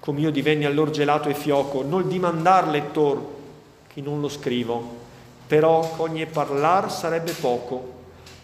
come 0.00 0.20
io 0.20 0.30
divenni 0.30 0.64
allor 0.64 0.88
gelato 0.90 1.28
e 1.28 1.34
fioco, 1.34 1.82
nol 1.82 2.06
dimandar 2.06 2.68
lettor, 2.68 3.22
che 3.86 4.00
non 4.00 4.22
lo 4.22 4.28
scrivo, 4.28 4.96
però 5.46 5.80
cogne 5.96 6.24
parlar 6.24 6.90
sarebbe 6.90 7.32
poco. 7.32 7.96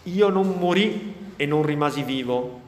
Io 0.03 0.29
non 0.29 0.57
morì 0.59 1.15
e 1.35 1.45
non 1.47 1.63
rimasi 1.63 2.03
vivo. 2.03 2.59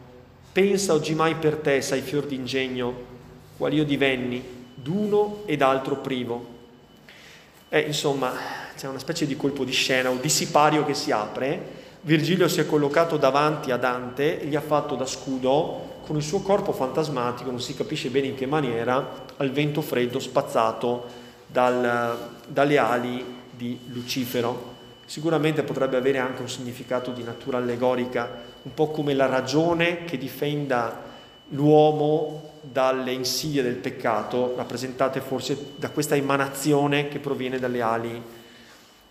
Pensa 0.52 0.94
oggi 0.94 1.14
mai 1.14 1.36
per 1.36 1.58
te, 1.58 1.80
sai 1.82 2.02
fior 2.02 2.26
d'ingegno, 2.26 2.94
qual 3.58 3.74
io 3.74 3.86
divenni, 3.86 4.44
d'uno 4.74 5.44
ed 5.46 5.62
altro 5.62 5.98
privo. 5.98 6.56
E 7.70 7.80
insomma, 7.82 8.32
c'è 8.78 8.88
una 8.88 9.00
specie 9.00 9.26
di 9.26 9.36
colpo 9.36 9.66
di 9.66 9.74
scena, 9.74 10.10
un 10.10 10.22
dissipario 10.22 10.86
che 10.86 10.94
si 10.94 11.12
apre. 11.12 11.86
Virgilio 12.02 12.48
si 12.48 12.62
è 12.62 12.66
collocato 12.66 13.18
davanti 13.18 13.72
a 13.72 13.78
Dante, 13.78 14.46
gli 14.46 14.56
ha 14.56 14.62
fatto 14.62 14.96
da 14.96 15.06
scudo 15.06 15.96
con 16.06 16.16
il 16.16 16.24
suo 16.24 16.40
corpo 16.40 16.72
fantasmatico, 16.72 17.50
non 17.50 17.60
si 17.60 17.76
capisce 17.76 18.10
bene 18.10 18.28
in 18.28 18.36
che 18.36 18.46
maniera, 18.46 19.26
al 19.36 19.52
vento 19.52 19.82
freddo 19.82 20.20
spazzato 20.20 21.06
dal, 21.46 22.30
dalle 22.48 22.78
ali 22.78 23.26
di 23.52 23.78
Lucifero. 23.88 24.76
Sicuramente 25.06 25.64
potrebbe 25.64 25.98
avere 25.98 26.20
anche 26.20 26.42
un 26.42 26.50
significato 26.50 27.12
di 27.12 27.24
natura 27.24 27.58
allegorica, 27.58 28.30
un 28.62 28.74
po' 28.74 28.90
come 28.92 29.14
la 29.14 29.26
ragione 29.26 30.06
che 30.06 30.18
difenda 30.18 31.04
l'uomo 31.50 32.57
dalle 32.72 33.12
insidie 33.12 33.64
del 33.64 33.76
peccato, 33.76 34.54
rappresentate 34.56 35.22
forse 35.22 35.74
da 35.76 35.90
questa 35.90 36.16
emanazione 36.16 37.08
che 37.08 37.20
proviene 37.20 37.60
dalle 37.60 37.82
ali 37.82 38.22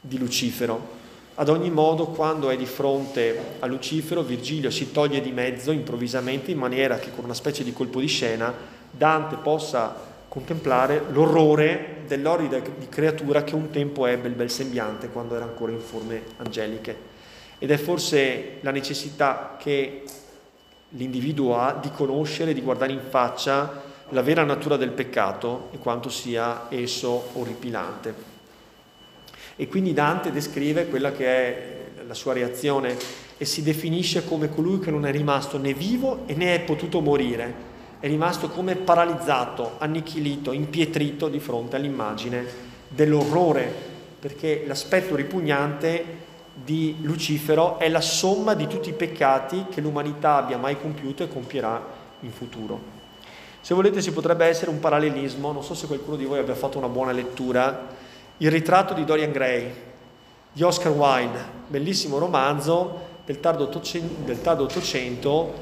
di 0.01 0.19
Lucifero. 0.19 1.05
Ad 1.39 1.49
ogni 1.49 1.71
modo, 1.71 2.07
quando 2.07 2.49
è 2.49 2.57
di 2.57 2.65
fronte 2.65 3.57
a 3.59 3.67
Lucifero, 3.67 4.23
Virgilio 4.23 4.71
si 4.71 4.91
toglie 4.91 5.21
di 5.21 5.33
mezzo 5.33 5.71
improvvisamente 5.71 6.51
in 6.51 6.59
maniera 6.59 6.99
che 6.99 7.11
con 7.15 7.25
una 7.25 7.35
specie 7.35 7.63
di 7.63 7.73
colpo 7.73 8.01
di 8.01 8.07
scena 8.07 8.53
Dante 8.91 9.37
possa 9.37 9.95
contemplare 10.29 11.03
l'orrore 11.11 12.03
dell'orrida 12.07 12.61
creatura 12.89 13.45
che 13.45 13.55
un 13.55 13.71
tempo 13.71 14.07
ebbe 14.07 14.29
il 14.29 14.35
bel 14.35 14.51
sembiante 14.51 15.09
quando 15.09 15.35
era 15.35 15.45
ancora 15.45 15.73
in 15.73 15.81
forme 15.81 16.23
angeliche. 16.39 17.15
Ed 17.59 17.71
è 17.71 17.77
forse 17.77 18.59
la 18.61 18.71
necessità 18.71 19.57
che 19.59 20.05
l'individuo 20.97 21.59
ha 21.59 21.79
di 21.81 21.91
conoscere, 21.91 22.55
di 22.55 22.63
guardare 22.63 22.93
in 22.93 23.03
faccia 23.09 23.83
la 24.11 24.23
vera 24.23 24.45
natura 24.45 24.77
del 24.77 24.91
peccato 24.91 25.69
e 25.73 25.79
quanto 25.79 26.09
sia 26.09 26.67
esso 26.69 27.31
orripilante. 27.35 28.35
E 29.57 29.69
quindi 29.69 29.93
Dante 29.93 30.31
descrive 30.31 30.87
quella 30.87 31.13
che 31.13 31.27
è 31.27 31.85
la 32.07 32.15
sua 32.15 32.33
reazione 32.33 32.97
e 33.37 33.45
si 33.45 33.63
definisce 33.63 34.25
come 34.25 34.49
colui 34.49 34.79
che 34.79 34.91
non 34.91 35.07
è 35.07 35.11
rimasto 35.11 35.59
né 35.59 35.75
vivo 35.75 36.25
né 36.27 36.55
è 36.55 36.61
potuto 36.61 37.01
morire, 37.01 37.55
è 38.01 38.07
rimasto 38.07 38.49
come 38.49 38.77
paralizzato, 38.77 39.73
annichilito, 39.79 40.53
impietrito 40.53 41.29
di 41.29 41.41
fronte 41.41 41.77
all'immagine 41.77 42.45
dell'orrore, 42.89 43.73
perché 44.19 44.65
l'aspetto 44.67 45.17
ripugnante 45.17 46.05
di 46.65 46.97
Lucifero 47.03 47.79
è 47.79 47.89
la 47.89 48.01
somma 48.01 48.55
di 48.55 48.67
tutti 48.67 48.89
i 48.89 48.95
peccati 48.95 49.67
che 49.71 49.83
l'umanità 49.83 50.37
abbia 50.37 50.57
mai 50.57 50.81
compiuto 50.81 51.23
e 51.23 51.29
compierà 51.29 51.85
in 52.21 52.31
futuro. 52.31 52.95
Se 53.61 53.75
volete 53.75 54.01
ci 54.01 54.13
potrebbe 54.13 54.47
essere 54.47 54.71
un 54.71 54.81
parallelismo, 54.81 55.53
non 55.53 55.63
so 55.63 55.75
se 55.75 55.87
qualcuno 55.87 56.17
di 56.17 56.25
voi 56.25 56.39
abbia 56.39 56.55
fatto 56.55 56.79
una 56.79 56.89
buona 56.89 57.13
lettura, 57.13 57.89
il 58.39 58.51
ritratto 58.51 58.95
di 58.95 59.05
Dorian 59.05 59.33
Gray 59.33 59.71
di 60.53 60.63
Oscar 60.63 60.93
Wilde, 60.93 61.39
bellissimo 61.67 62.19
romanzo 62.19 63.15
del 63.27 63.41
tardo 63.41 63.65
Ottocento 63.65 65.53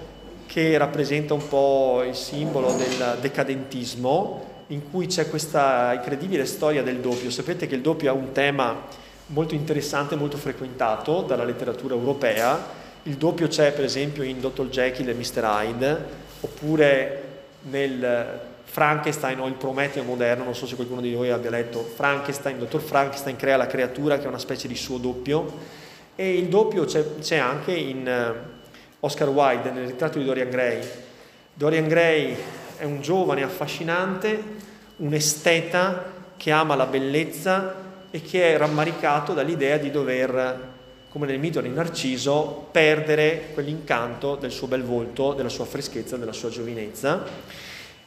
che 0.46 0.78
rappresenta 0.78 1.34
un 1.34 1.48
po' 1.48 2.02
il 2.06 2.14
simbolo 2.14 2.72
del 2.74 3.18
decadentismo, 3.20 4.52
in 4.68 4.90
cui 4.90 5.06
c'è 5.06 5.28
questa 5.28 5.92
incredibile 5.94 6.46
storia 6.46 6.82
del 6.82 7.00
doppio. 7.00 7.30
Sapete 7.30 7.66
che 7.66 7.74
il 7.74 7.80
doppio 7.80 8.12
è 8.12 8.16
un 8.16 8.32
tema 8.32 9.02
molto 9.26 9.54
interessante, 9.54 10.16
molto 10.16 10.37
frequentato 10.37 11.22
dalla 11.22 11.44
letteratura 11.44 11.94
europea. 11.94 12.82
Il 13.04 13.16
doppio 13.16 13.48
c'è 13.48 13.72
per 13.72 13.84
esempio 13.84 14.22
in 14.22 14.40
Dr. 14.40 14.68
Jekyll 14.68 15.08
e 15.08 15.14
Mr. 15.14 15.42
Hyde, 15.42 16.04
oppure 16.40 17.22
nel 17.62 18.40
Frankenstein 18.64 19.40
o 19.40 19.46
il 19.46 19.54
Prometeo 19.54 20.02
moderno, 20.02 20.44
non 20.44 20.54
so 20.54 20.66
se 20.66 20.74
qualcuno 20.74 21.00
di 21.00 21.14
voi 21.14 21.30
abbia 21.30 21.50
letto 21.50 21.80
Frankenstein, 21.82 22.56
il 22.56 22.62
dottor 22.62 22.82
Frankenstein 22.82 23.37
crea 23.37 23.56
la 23.56 23.66
creatura 23.66 24.18
che 24.18 24.24
è 24.24 24.28
una 24.28 24.38
specie 24.38 24.66
di 24.66 24.74
suo 24.74 24.98
doppio 24.98 25.52
e 26.16 26.37
il 26.37 26.48
doppio 26.48 26.84
c'è, 26.84 27.18
c'è 27.20 27.37
anche 27.37 27.72
in 27.72 28.06
eh, 28.06 28.32
Oscar 29.00 29.28
Wilde, 29.28 29.70
nel 29.70 29.87
ritratto 29.87 30.18
di 30.18 30.24
Dorian 30.24 30.50
Gray. 30.50 30.80
Dorian 31.52 31.87
Gray 31.87 32.37
è 32.76 32.84
un 32.84 33.00
giovane 33.00 33.42
affascinante, 33.42 34.42
un 34.96 35.12
esteta 35.12 36.12
che 36.37 36.50
ama 36.50 36.74
la 36.74 36.87
bellezza 36.87 37.84
e 38.14 38.22
che 38.22 38.55
è 38.55 38.57
rammaricato 38.57 39.33
dall'idea 39.33 39.77
di 39.77 39.90
dover, 39.90 40.68
come 41.09 41.27
nel 41.27 41.40
mito 41.40 41.61
di 41.61 41.68
Narciso, 41.68 42.68
perdere 42.70 43.48
quell'incanto 43.53 44.37
del 44.37 44.53
suo 44.53 44.68
bel 44.68 44.85
volto, 44.85 45.33
della 45.33 45.48
sua 45.48 45.64
freschezza, 45.64 46.16
della 46.16 46.33
sua 46.33 46.48
giovinezza. 46.48 47.24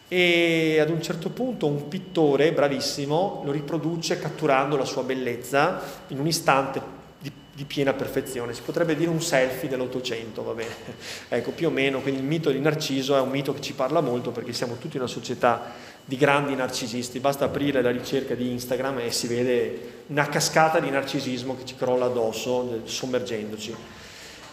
E 0.08 0.78
ad 0.80 0.90
un 0.92 1.02
certo 1.02 1.28
punto 1.32 1.68
un 1.68 1.90
pittore 1.90 2.54
bravissimo 2.54 3.42
lo 3.44 3.52
riproduce 3.52 4.18
catturando 4.18 4.78
la 4.78 4.86
sua 4.86 5.04
bellezza 5.04 5.82
in 6.08 6.20
un 6.20 6.28
istante 6.28 6.82
di, 7.20 7.30
di 7.54 7.66
piena 7.66 7.92
perfezione. 7.92 8.54
Si 8.54 8.62
potrebbe 8.62 8.96
dire 8.96 9.10
un 9.10 9.22
selfie 9.22 9.68
dell'Ottocento, 9.68 10.42
va 10.42 10.54
bene? 10.54 10.74
Ecco, 11.28 11.52
più 11.52 11.68
o 11.68 11.70
meno, 11.70 12.00
quindi 12.00 12.22
il 12.22 12.26
mito 12.26 12.50
di 12.50 12.62
Narciso 12.62 13.18
è 13.18 13.20
un 13.20 13.30
mito 13.30 13.54
che 13.54 13.60
ci 13.60 13.74
parla 13.74 14.00
molto 14.00 14.32
perché 14.32 14.54
siamo 14.54 14.78
tutti 14.78 14.96
una 14.96 15.06
società 15.06 15.96
di 16.08 16.16
grandi 16.16 16.56
narcisisti, 16.56 17.20
basta 17.20 17.44
aprire 17.44 17.82
la 17.82 17.92
ricerca 17.92 18.34
di 18.34 18.50
Instagram 18.50 19.00
e 19.00 19.12
si 19.12 19.28
vede 19.28 20.04
una 20.08 20.26
cascata 20.30 20.80
di 20.80 20.90
narcisismo 20.90 21.58
che 21.58 21.66
ci 21.66 21.76
crolla 21.76 22.06
addosso, 22.06 22.80
sommergendoci. 22.86 23.76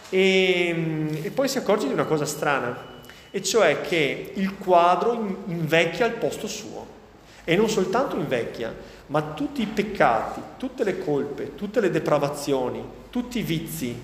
E, 0.09 1.21
e 1.23 1.31
poi 1.31 1.47
si 1.47 1.57
accorge 1.57 1.87
di 1.87 1.93
una 1.93 2.03
cosa 2.03 2.25
strana, 2.25 2.77
e 3.31 3.41
cioè 3.41 3.79
che 3.79 4.33
il 4.35 4.57
quadro 4.57 5.43
invecchia 5.45 6.03
al 6.03 6.15
posto 6.15 6.45
suo. 6.47 6.85
E 7.45 7.55
non 7.55 7.69
soltanto 7.69 8.17
invecchia, 8.17 8.75
ma 9.07 9.21
tutti 9.21 9.61
i 9.61 9.67
peccati, 9.67 10.41
tutte 10.57 10.83
le 10.83 10.97
colpe, 10.97 11.55
tutte 11.55 11.79
le 11.79 11.89
depravazioni, 11.89 12.83
tutti 13.09 13.39
i 13.39 13.43
vizi 13.43 13.95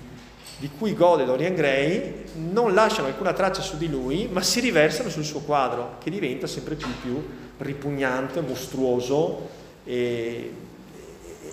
di 0.62 0.70
cui 0.78 0.94
gode 0.94 1.24
Dorian 1.24 1.56
Gray 1.56 2.22
non 2.34 2.72
lasciano 2.72 3.08
alcuna 3.08 3.32
traccia 3.32 3.60
su 3.60 3.76
di 3.76 3.90
lui, 3.90 4.28
ma 4.30 4.42
si 4.42 4.60
riversano 4.60 5.08
sul 5.08 5.24
suo 5.24 5.40
quadro, 5.40 5.96
che 5.98 6.08
diventa 6.08 6.46
sempre 6.46 6.76
più, 6.76 6.86
più 7.02 7.20
ripugnante, 7.56 8.40
mostruoso 8.42 9.48
e, 9.82 10.54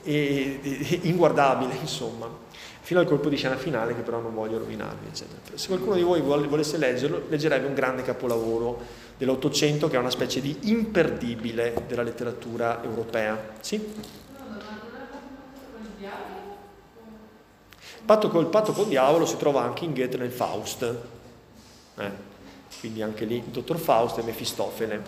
e, 0.04 0.60
e, 0.62 1.00
inguardabile, 1.06 1.74
insomma, 1.82 2.30
fino 2.82 3.00
al 3.00 3.08
colpo 3.08 3.30
di 3.30 3.36
scena 3.36 3.58
finale 3.58 3.96
che 3.96 4.02
però 4.02 4.20
non 4.20 4.32
voglio 4.32 4.60
rovinarvi, 4.60 5.08
eccetera. 5.08 5.40
Se 5.56 5.70
qualcuno 5.70 5.96
di 5.96 6.04
voi 6.04 6.22
volesse 6.22 6.78
leggerlo, 6.78 7.24
leggerebbe 7.30 7.66
un 7.66 7.74
grande 7.74 8.04
capolavoro 8.04 8.80
dell'Ottocento 9.18 9.90
che 9.90 9.96
è 9.96 10.00
una 10.00 10.12
specie 10.12 10.40
di 10.40 10.56
imperdibile 10.66 11.74
della 11.88 12.04
letteratura 12.04 12.84
europea. 12.84 13.36
Sì? 13.60 13.84
Patto 18.10 18.30
col 18.30 18.48
patto 18.48 18.72
col 18.72 18.88
diavolo 18.88 19.28
si 19.28 19.38
trova 19.38 19.62
anche 19.62 19.86
in 19.86 19.94
Goethe 19.94 20.18
nel 20.18 20.32
Faust, 20.32 20.82
eh, 21.96 22.12
quindi 22.80 23.04
anche 23.04 23.24
lì 23.24 23.36
il 23.36 23.44
dottor 23.44 23.78
Faust 23.78 24.18
e 24.18 24.24
Mefistofele. 24.24 25.00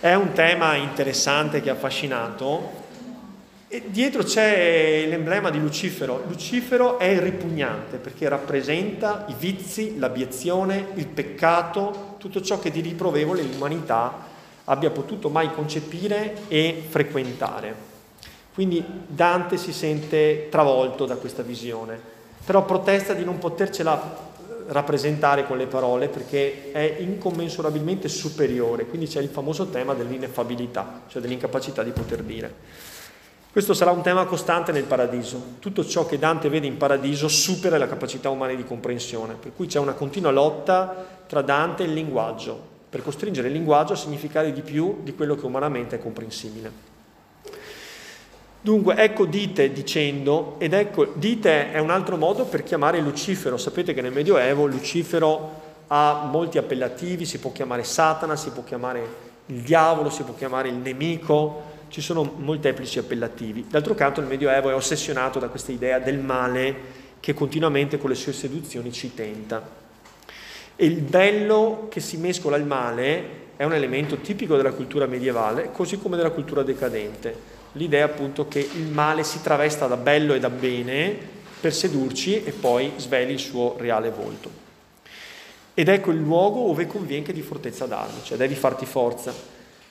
È 0.00 0.14
un 0.14 0.32
tema 0.32 0.74
interessante 0.74 1.60
che 1.60 1.68
ha 1.68 1.74
affascinato 1.74 2.88
e 3.68 3.82
dietro 3.88 4.22
c'è 4.22 5.04
l'emblema 5.06 5.50
di 5.50 5.60
Lucifero. 5.60 6.24
Lucifero 6.26 6.98
è 6.98 7.20
ripugnante 7.20 7.98
perché 7.98 8.26
rappresenta 8.26 9.26
i 9.28 9.34
vizi, 9.38 9.98
l'abiezione, 9.98 10.92
il 10.94 11.08
peccato, 11.08 12.14
tutto 12.16 12.40
ciò 12.40 12.58
che 12.58 12.70
di 12.70 12.80
riprovevole 12.80 13.42
l'umanità 13.42 14.28
abbia 14.64 14.88
potuto 14.88 15.28
mai 15.28 15.52
concepire 15.52 16.48
e 16.48 16.84
frequentare. 16.88 17.74
Quindi 18.54 18.82
Dante 19.06 19.58
si 19.58 19.74
sente 19.74 20.48
travolto 20.48 21.04
da 21.04 21.16
questa 21.16 21.42
visione 21.42 22.16
però 22.44 22.64
protesta 22.64 23.12
di 23.14 23.24
non 23.24 23.38
potercela 23.38 24.28
rappresentare 24.68 25.46
con 25.46 25.56
le 25.56 25.66
parole 25.66 26.08
perché 26.08 26.70
è 26.72 26.96
incommensurabilmente 27.00 28.08
superiore, 28.08 28.86
quindi 28.86 29.06
c'è 29.06 29.20
il 29.20 29.28
famoso 29.28 29.66
tema 29.66 29.94
dell'ineffabilità, 29.94 31.02
cioè 31.08 31.20
dell'incapacità 31.20 31.82
di 31.82 31.90
poter 31.90 32.22
dire. 32.22 32.54
Questo 33.50 33.74
sarà 33.74 33.90
un 33.90 34.02
tema 34.02 34.26
costante 34.26 34.70
nel 34.70 34.84
paradiso. 34.84 35.54
Tutto 35.58 35.84
ciò 35.84 36.06
che 36.06 36.20
Dante 36.20 36.48
vede 36.48 36.68
in 36.68 36.76
paradiso 36.76 37.26
supera 37.26 37.78
la 37.78 37.88
capacità 37.88 38.30
umana 38.30 38.54
di 38.54 38.64
comprensione, 38.64 39.34
per 39.34 39.52
cui 39.56 39.66
c'è 39.66 39.80
una 39.80 39.94
continua 39.94 40.30
lotta 40.30 41.24
tra 41.26 41.42
Dante 41.42 41.82
e 41.82 41.86
il 41.86 41.92
linguaggio, 41.92 42.56
per 42.88 43.02
costringere 43.02 43.48
il 43.48 43.54
linguaggio 43.54 43.94
a 43.94 43.96
significare 43.96 44.52
di 44.52 44.62
più 44.62 45.00
di 45.02 45.16
quello 45.16 45.34
che 45.34 45.46
umanamente 45.46 45.96
è 45.96 45.98
comprensibile. 45.98 46.89
Dunque, 48.62 48.96
ecco 48.96 49.24
dite 49.24 49.72
dicendo, 49.72 50.56
ed 50.58 50.74
ecco, 50.74 51.06
dite 51.14 51.72
è 51.72 51.78
un 51.78 51.88
altro 51.88 52.18
modo 52.18 52.44
per 52.44 52.62
chiamare 52.62 53.00
Lucifero. 53.00 53.56
Sapete 53.56 53.94
che 53.94 54.02
nel 54.02 54.12
Medioevo 54.12 54.66
Lucifero 54.66 55.68
ha 55.86 56.28
molti 56.30 56.58
appellativi, 56.58 57.24
si 57.24 57.38
può 57.38 57.52
chiamare 57.52 57.84
Satana, 57.84 58.36
si 58.36 58.50
può 58.50 58.62
chiamare 58.62 59.28
il 59.46 59.62
diavolo, 59.62 60.10
si 60.10 60.24
può 60.24 60.34
chiamare 60.34 60.68
il 60.68 60.74
nemico, 60.74 61.62
ci 61.88 62.02
sono 62.02 62.34
molteplici 62.36 62.98
appellativi. 62.98 63.66
D'altro 63.66 63.94
canto 63.94 64.20
il 64.20 64.26
Medioevo 64.26 64.68
è 64.68 64.74
ossessionato 64.74 65.38
da 65.38 65.48
questa 65.48 65.72
idea 65.72 65.98
del 65.98 66.18
male 66.18 66.98
che 67.18 67.32
continuamente 67.32 67.96
con 67.96 68.10
le 68.10 68.14
sue 68.14 68.34
seduzioni 68.34 68.92
ci 68.92 69.14
tenta. 69.14 69.66
E 70.76 70.84
il 70.84 71.00
bello 71.00 71.86
che 71.88 72.00
si 72.00 72.18
mescola 72.18 72.56
al 72.56 72.66
male 72.66 73.38
è 73.56 73.64
un 73.64 73.72
elemento 73.72 74.16
tipico 74.18 74.56
della 74.56 74.72
cultura 74.72 75.06
medievale, 75.06 75.70
così 75.72 75.98
come 75.98 76.16
della 76.16 76.30
cultura 76.30 76.62
decadente. 76.62 77.49
L'idea 77.72 78.04
appunto 78.04 78.48
che 78.48 78.58
il 78.58 78.86
male 78.86 79.22
si 79.22 79.40
travesta 79.42 79.86
da 79.86 79.96
bello 79.96 80.34
e 80.34 80.40
da 80.40 80.50
bene 80.50 81.16
per 81.60 81.72
sedurci 81.72 82.42
e 82.42 82.50
poi 82.52 82.92
sveli 82.96 83.32
il 83.32 83.38
suo 83.38 83.76
reale 83.78 84.10
volto. 84.10 84.50
Ed 85.74 85.88
ecco 85.88 86.10
il 86.10 86.18
luogo 86.18 86.66
dove 86.66 86.86
conviene 86.86 87.24
che 87.24 87.32
di 87.32 87.42
fortezza 87.42 87.86
d'armi, 87.86 88.20
cioè 88.22 88.36
devi 88.36 88.54
farti 88.54 88.86
forza. 88.86 89.32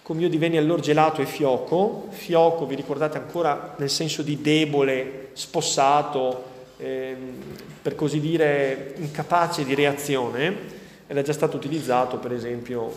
Come 0.02 0.22
io 0.22 0.30
divenni 0.30 0.58
allora 0.58 0.82
gelato 0.82 1.22
e 1.22 1.26
fioco, 1.26 2.08
fioco 2.10 2.66
vi 2.66 2.76
ricordate 2.76 3.18
ancora 3.18 3.76
nel 3.78 3.90
senso 3.90 4.22
di 4.24 4.42
debole, 4.42 5.30
spossato, 5.34 6.44
ehm, 6.78 7.34
per 7.82 7.96
così 7.96 8.20
dire 8.20 8.94
incapace 8.98 9.64
di 9.64 9.74
reazione, 9.76 10.78
ed 11.08 11.18
è 11.18 11.22
già 11.22 11.34
stato 11.34 11.58
utilizzato 11.58 12.18
per 12.18 12.34
esempio 12.34 12.92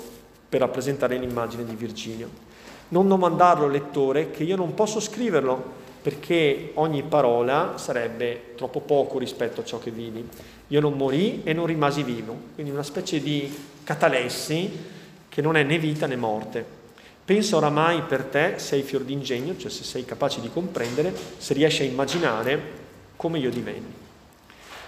per 0.48 0.60
rappresentare 0.60 1.16
l'immagine 1.16 1.64
di 1.64 1.74
Virgilio. 1.74 2.50
Non 2.92 3.08
domandarlo 3.08 3.68
lettore 3.68 4.30
che 4.30 4.42
io 4.44 4.56
non 4.56 4.74
posso 4.74 5.00
scriverlo 5.00 5.80
perché 6.02 6.72
ogni 6.74 7.02
parola 7.02 7.74
sarebbe 7.76 8.52
troppo 8.54 8.80
poco 8.80 9.18
rispetto 9.18 9.62
a 9.62 9.64
ciò 9.64 9.78
che 9.78 9.90
vidi. 9.90 10.28
Io 10.68 10.80
non 10.80 10.94
morì 10.94 11.40
e 11.44 11.52
non 11.54 11.66
rimasi 11.66 12.02
vivo, 12.02 12.36
quindi 12.54 12.70
una 12.70 12.82
specie 12.82 13.20
di 13.20 13.50
catalessi 13.82 14.70
che 15.28 15.40
non 15.40 15.56
è 15.56 15.62
né 15.62 15.78
vita 15.78 16.06
né 16.06 16.16
morte. 16.16 16.64
Pensa 17.24 17.56
oramai 17.56 18.02
per 18.02 18.24
te 18.24 18.54
se 18.56 18.74
hai 18.74 18.82
fior 18.82 19.02
d'ingegno, 19.02 19.56
cioè 19.56 19.70
se 19.70 19.84
sei 19.84 20.04
capace 20.04 20.40
di 20.40 20.50
comprendere, 20.52 21.14
se 21.38 21.54
riesci 21.54 21.82
a 21.82 21.86
immaginare 21.86 22.60
come 23.16 23.38
io 23.38 23.48
divenni. 23.48 23.94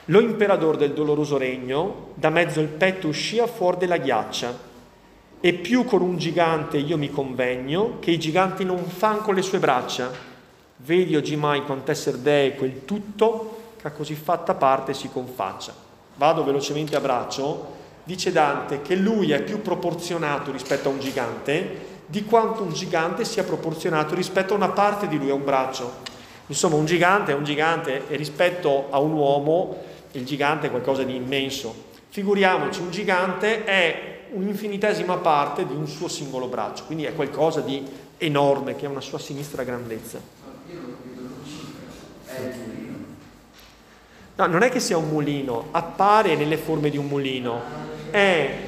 Lo 0.06 0.20
imperador 0.20 0.76
del 0.76 0.92
doloroso 0.92 1.38
regno, 1.38 2.10
da 2.14 2.28
mezzo 2.28 2.60
il 2.60 2.68
petto 2.68 3.08
uscia 3.08 3.46
fuori 3.46 3.78
della 3.78 3.96
ghiaccia, 3.96 4.72
e 5.44 5.52
più 5.52 5.84
con 5.84 6.00
un 6.00 6.16
gigante 6.16 6.78
io 6.78 6.96
mi 6.96 7.10
convegno, 7.10 7.98
che 8.00 8.10
i 8.10 8.18
giganti 8.18 8.64
non 8.64 8.82
fan 8.82 9.20
con 9.20 9.34
le 9.34 9.42
sue 9.42 9.58
braccia. 9.58 10.10
Vedi 10.76 11.14
oggimai 11.14 11.64
quant'esser 11.64 12.16
dee 12.16 12.54
quel 12.54 12.86
tutto, 12.86 13.72
che 13.76 13.86
a 13.86 13.90
così 13.90 14.14
fatta 14.14 14.54
parte 14.54 14.94
si 14.94 15.10
confaccia. 15.10 15.74
Vado 16.16 16.44
velocemente 16.44 16.96
a 16.96 17.00
braccio, 17.00 17.72
dice 18.04 18.32
Dante 18.32 18.80
che 18.80 18.94
lui 18.94 19.32
è 19.32 19.42
più 19.42 19.60
proporzionato 19.60 20.50
rispetto 20.50 20.88
a 20.88 20.92
un 20.92 20.98
gigante 20.98 21.92
di 22.06 22.24
quanto 22.24 22.62
un 22.62 22.72
gigante 22.72 23.26
sia 23.26 23.44
proporzionato 23.44 24.14
rispetto 24.14 24.54
a 24.54 24.56
una 24.56 24.70
parte 24.70 25.08
di 25.08 25.18
lui, 25.18 25.28
a 25.28 25.34
un 25.34 25.44
braccio. 25.44 25.96
Insomma, 26.46 26.76
un 26.76 26.86
gigante 26.86 27.32
è 27.32 27.34
un 27.34 27.44
gigante 27.44 28.08
e 28.08 28.16
rispetto 28.16 28.86
a 28.88 28.98
un 28.98 29.12
uomo 29.12 29.76
il 30.12 30.24
gigante 30.24 30.68
è 30.68 30.70
qualcosa 30.70 31.02
di 31.02 31.14
immenso. 31.14 31.92
Figuriamoci, 32.08 32.80
un 32.80 32.90
gigante 32.90 33.64
è 33.64 34.13
un'infinitesima 34.34 35.16
parte 35.16 35.66
di 35.66 35.74
un 35.74 35.86
suo 35.86 36.08
singolo 36.08 36.46
braccio, 36.46 36.84
quindi 36.84 37.04
è 37.04 37.14
qualcosa 37.14 37.60
di 37.60 37.84
enorme 38.18 38.76
che 38.76 38.86
ha 38.86 38.88
una 38.88 39.00
sua 39.00 39.18
sinistra 39.18 39.62
grandezza. 39.62 40.20
No, 44.36 44.46
non 44.46 44.62
è 44.62 44.68
che 44.68 44.80
sia 44.80 44.96
un 44.96 45.08
mulino, 45.08 45.68
appare 45.70 46.34
nelle 46.34 46.56
forme 46.56 46.90
di 46.90 46.98
un 46.98 47.06
mulino, 47.06 47.60
è 48.10 48.58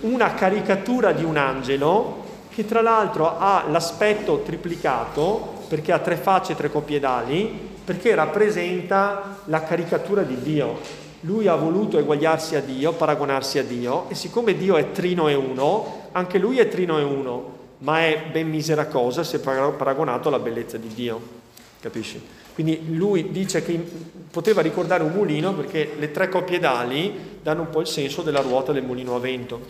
una 0.00 0.34
caricatura 0.34 1.12
di 1.12 1.22
un 1.22 1.36
angelo 1.36 2.24
che 2.50 2.66
tra 2.66 2.82
l'altro 2.82 3.38
ha 3.38 3.64
l'aspetto 3.68 4.40
triplicato 4.40 5.60
perché 5.68 5.92
ha 5.92 6.00
tre 6.00 6.16
facce 6.16 6.52
e 6.52 6.56
tre 6.56 6.70
coppie 6.70 6.98
d'ali, 6.98 7.70
perché 7.84 8.14
rappresenta 8.14 9.38
la 9.46 9.62
caricatura 9.62 10.22
di 10.22 10.40
Dio. 10.42 11.01
Lui 11.22 11.46
ha 11.48 11.54
voluto 11.54 11.98
eguagliarsi 11.98 12.56
a 12.56 12.60
Dio, 12.60 12.92
paragonarsi 12.92 13.58
a 13.58 13.64
Dio, 13.64 14.08
e 14.08 14.14
siccome 14.14 14.56
Dio 14.56 14.76
è 14.76 14.92
trino 14.92 15.28
e 15.28 15.34
uno, 15.34 16.08
anche 16.12 16.38
lui 16.38 16.58
è 16.58 16.68
trino 16.68 16.98
e 16.98 17.02
uno, 17.02 17.58
ma 17.78 18.00
è 18.00 18.24
ben 18.30 18.48
misera 18.48 18.86
cosa 18.86 19.22
se 19.22 19.40
paragonato 19.40 20.28
alla 20.28 20.38
bellezza 20.38 20.76
di 20.76 20.88
Dio. 20.88 21.40
Capisci? 21.80 22.20
Quindi 22.54 22.94
lui 22.94 23.30
dice 23.30 23.62
che 23.62 23.82
poteva 24.30 24.60
ricordare 24.60 25.02
un 25.02 25.12
mulino 25.12 25.54
perché 25.54 25.94
le 25.98 26.10
tre 26.10 26.28
coppie 26.28 26.58
d'ali 26.58 27.38
danno 27.42 27.62
un 27.62 27.70
po' 27.70 27.80
il 27.80 27.86
senso 27.86 28.22
della 28.22 28.40
ruota 28.40 28.72
del 28.72 28.84
mulino 28.84 29.14
a 29.14 29.18
vento. 29.18 29.60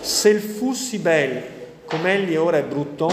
Se 0.00 0.28
il 0.28 0.40
fussi 0.40 0.98
bel 0.98 1.42
come 1.84 2.14
egli 2.14 2.36
ora 2.36 2.58
è 2.58 2.64
brutto, 2.64 3.10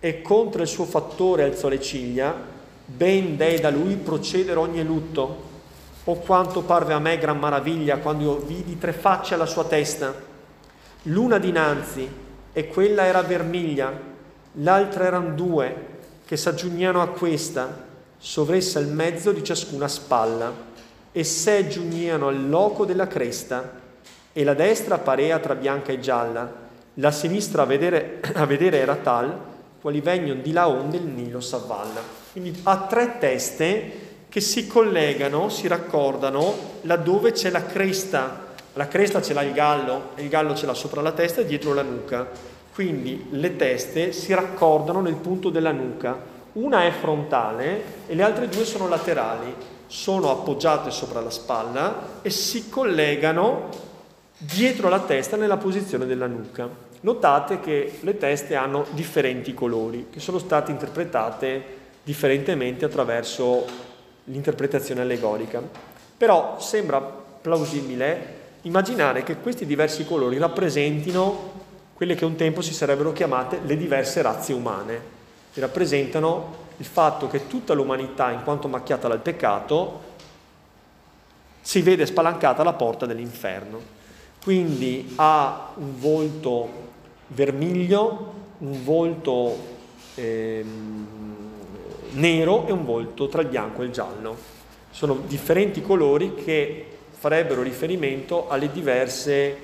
e 0.00 0.22
contro 0.22 0.62
il 0.62 0.68
suo 0.68 0.84
fattore 0.84 1.42
alzò 1.42 1.68
le 1.68 1.80
ciglia, 1.80 2.56
ben 2.90 3.36
dei 3.36 3.60
da 3.60 3.68
lui 3.68 3.96
procedere 3.96 4.58
ogni 4.58 4.82
lutto. 4.82 5.46
O 6.04 6.14
quanto 6.16 6.62
parve 6.62 6.94
a 6.94 6.98
me 6.98 7.18
gran 7.18 7.38
maraviglia 7.38 7.98
quando 7.98 8.22
io 8.22 8.36
vidi 8.38 8.78
tre 8.78 8.94
facce 8.94 9.34
alla 9.34 9.44
sua 9.44 9.64
testa, 9.64 10.14
l'una 11.02 11.36
dinanzi 11.36 12.08
e 12.50 12.68
quella 12.68 13.04
era 13.04 13.20
vermiglia, 13.20 13.92
l'altra 14.52 15.04
erano 15.04 15.34
due 15.34 15.86
che 16.24 16.38
s'aggiugnano 16.38 17.02
a 17.02 17.08
questa, 17.08 17.84
sovressa 18.16 18.78
il 18.78 18.88
mezzo 18.88 19.32
di 19.32 19.44
ciascuna 19.44 19.86
spalla, 19.86 20.50
e 21.12 21.24
se 21.24 21.68
giugniano 21.68 22.28
al 22.28 22.48
loco 22.48 22.86
della 22.86 23.06
cresta, 23.06 23.76
e 24.32 24.44
la 24.44 24.54
destra 24.54 24.98
parea 24.98 25.38
tra 25.38 25.54
bianca 25.54 25.92
e 25.92 26.00
gialla, 26.00 26.50
la 26.94 27.10
sinistra 27.10 27.62
a 27.62 27.66
vedere, 27.66 28.20
a 28.34 28.46
vedere 28.46 28.78
era 28.78 28.96
tal, 28.96 29.38
quali 29.80 30.00
vengono 30.00 30.40
di 30.40 30.52
là 30.52 30.68
onde 30.68 30.96
il 30.96 31.04
Nilo 31.04 31.40
s'avvalla. 31.40 32.17
Quindi 32.38 32.60
ha 32.62 32.86
tre 32.88 33.18
teste 33.18 33.92
che 34.28 34.40
si 34.40 34.68
collegano, 34.68 35.48
si 35.48 35.66
raccordano 35.66 36.54
laddove 36.82 37.32
c'è 37.32 37.50
la 37.50 37.66
cresta. 37.66 38.46
La 38.74 38.86
cresta 38.86 39.20
ce 39.20 39.34
l'ha 39.34 39.42
il 39.42 39.52
gallo, 39.52 40.10
e 40.14 40.22
il 40.22 40.28
gallo 40.28 40.54
ce 40.54 40.66
l'ha 40.66 40.74
sopra 40.74 41.02
la 41.02 41.10
testa 41.10 41.40
e 41.40 41.46
dietro 41.46 41.74
la 41.74 41.82
nuca. 41.82 42.28
Quindi 42.72 43.26
le 43.30 43.56
teste 43.56 44.12
si 44.12 44.32
raccordano 44.32 45.00
nel 45.00 45.16
punto 45.16 45.50
della 45.50 45.72
nuca. 45.72 46.16
Una 46.52 46.84
è 46.84 46.92
frontale 46.92 47.82
e 48.06 48.14
le 48.14 48.22
altre 48.22 48.48
due 48.48 48.64
sono 48.64 48.86
laterali. 48.86 49.52
Sono 49.88 50.30
appoggiate 50.30 50.92
sopra 50.92 51.20
la 51.20 51.30
spalla 51.30 52.20
e 52.22 52.30
si 52.30 52.68
collegano 52.68 53.68
dietro 54.36 54.88
la 54.88 55.00
testa 55.00 55.36
nella 55.36 55.56
posizione 55.56 56.06
della 56.06 56.28
nuca. 56.28 56.68
Notate 57.00 57.58
che 57.58 57.98
le 57.98 58.16
teste 58.16 58.54
hanno 58.54 58.86
differenti 58.90 59.54
colori, 59.54 60.06
che 60.12 60.20
sono 60.20 60.38
state 60.38 60.70
interpretate 60.70 61.78
differentemente 62.08 62.86
attraverso 62.86 63.66
l'interpretazione 64.24 65.02
allegorica. 65.02 65.60
Però 66.16 66.58
sembra 66.58 67.00
plausibile 67.02 68.36
immaginare 68.62 69.22
che 69.22 69.36
questi 69.36 69.66
diversi 69.66 70.06
colori 70.06 70.38
rappresentino 70.38 71.66
quelle 71.92 72.14
che 72.14 72.24
un 72.24 72.34
tempo 72.34 72.62
si 72.62 72.72
sarebbero 72.72 73.12
chiamate 73.12 73.60
le 73.62 73.76
diverse 73.76 74.22
razze 74.22 74.54
umane, 74.54 75.00
che 75.52 75.60
rappresentano 75.60 76.66
il 76.78 76.86
fatto 76.86 77.28
che 77.28 77.46
tutta 77.46 77.74
l'umanità, 77.74 78.30
in 78.30 78.42
quanto 78.42 78.68
macchiata 78.68 79.06
dal 79.06 79.20
peccato, 79.20 80.00
si 81.60 81.82
vede 81.82 82.06
spalancata 82.06 82.62
la 82.62 82.72
porta 82.72 83.04
dell'inferno. 83.04 83.96
Quindi 84.42 85.12
ha 85.16 85.72
un 85.74 86.00
volto 86.00 86.70
vermiglio, 87.26 88.32
un 88.58 88.82
volto 88.82 89.56
eh, 90.14 90.64
nero 92.18 92.66
e 92.66 92.72
un 92.72 92.84
volto 92.84 93.28
tra 93.28 93.42
il 93.42 93.48
bianco 93.48 93.82
e 93.82 93.86
il 93.86 93.92
giallo. 93.92 94.36
Sono 94.90 95.22
differenti 95.26 95.80
colori 95.80 96.34
che 96.34 96.86
farebbero 97.10 97.62
riferimento 97.62 98.48
alle 98.48 98.70
diverse 98.70 99.56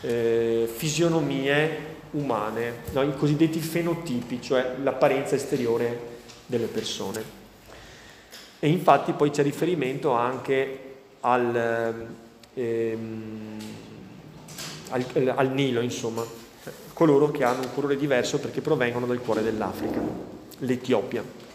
eh, 0.00 0.68
fisionomie 0.72 1.94
umane, 2.12 2.82
no? 2.92 3.02
i 3.02 3.14
cosiddetti 3.16 3.60
fenotipi, 3.60 4.40
cioè 4.40 4.76
l'apparenza 4.82 5.34
esteriore 5.34 6.14
delle 6.46 6.66
persone. 6.66 7.44
E 8.58 8.68
infatti 8.68 9.12
poi 9.12 9.30
c'è 9.30 9.42
riferimento 9.42 10.12
anche 10.12 10.94
al, 11.20 12.06
ehm, 12.54 13.58
al, 14.90 15.32
al 15.34 15.52
Nilo, 15.52 15.80
insomma, 15.80 16.24
coloro 16.92 17.30
che 17.30 17.44
hanno 17.44 17.62
un 17.62 17.74
colore 17.74 17.96
diverso 17.96 18.38
perché 18.38 18.62
provengono 18.62 19.06
dal 19.06 19.20
cuore 19.20 19.42
dell'Africa, 19.42 20.00
l'Etiopia. 20.60 21.45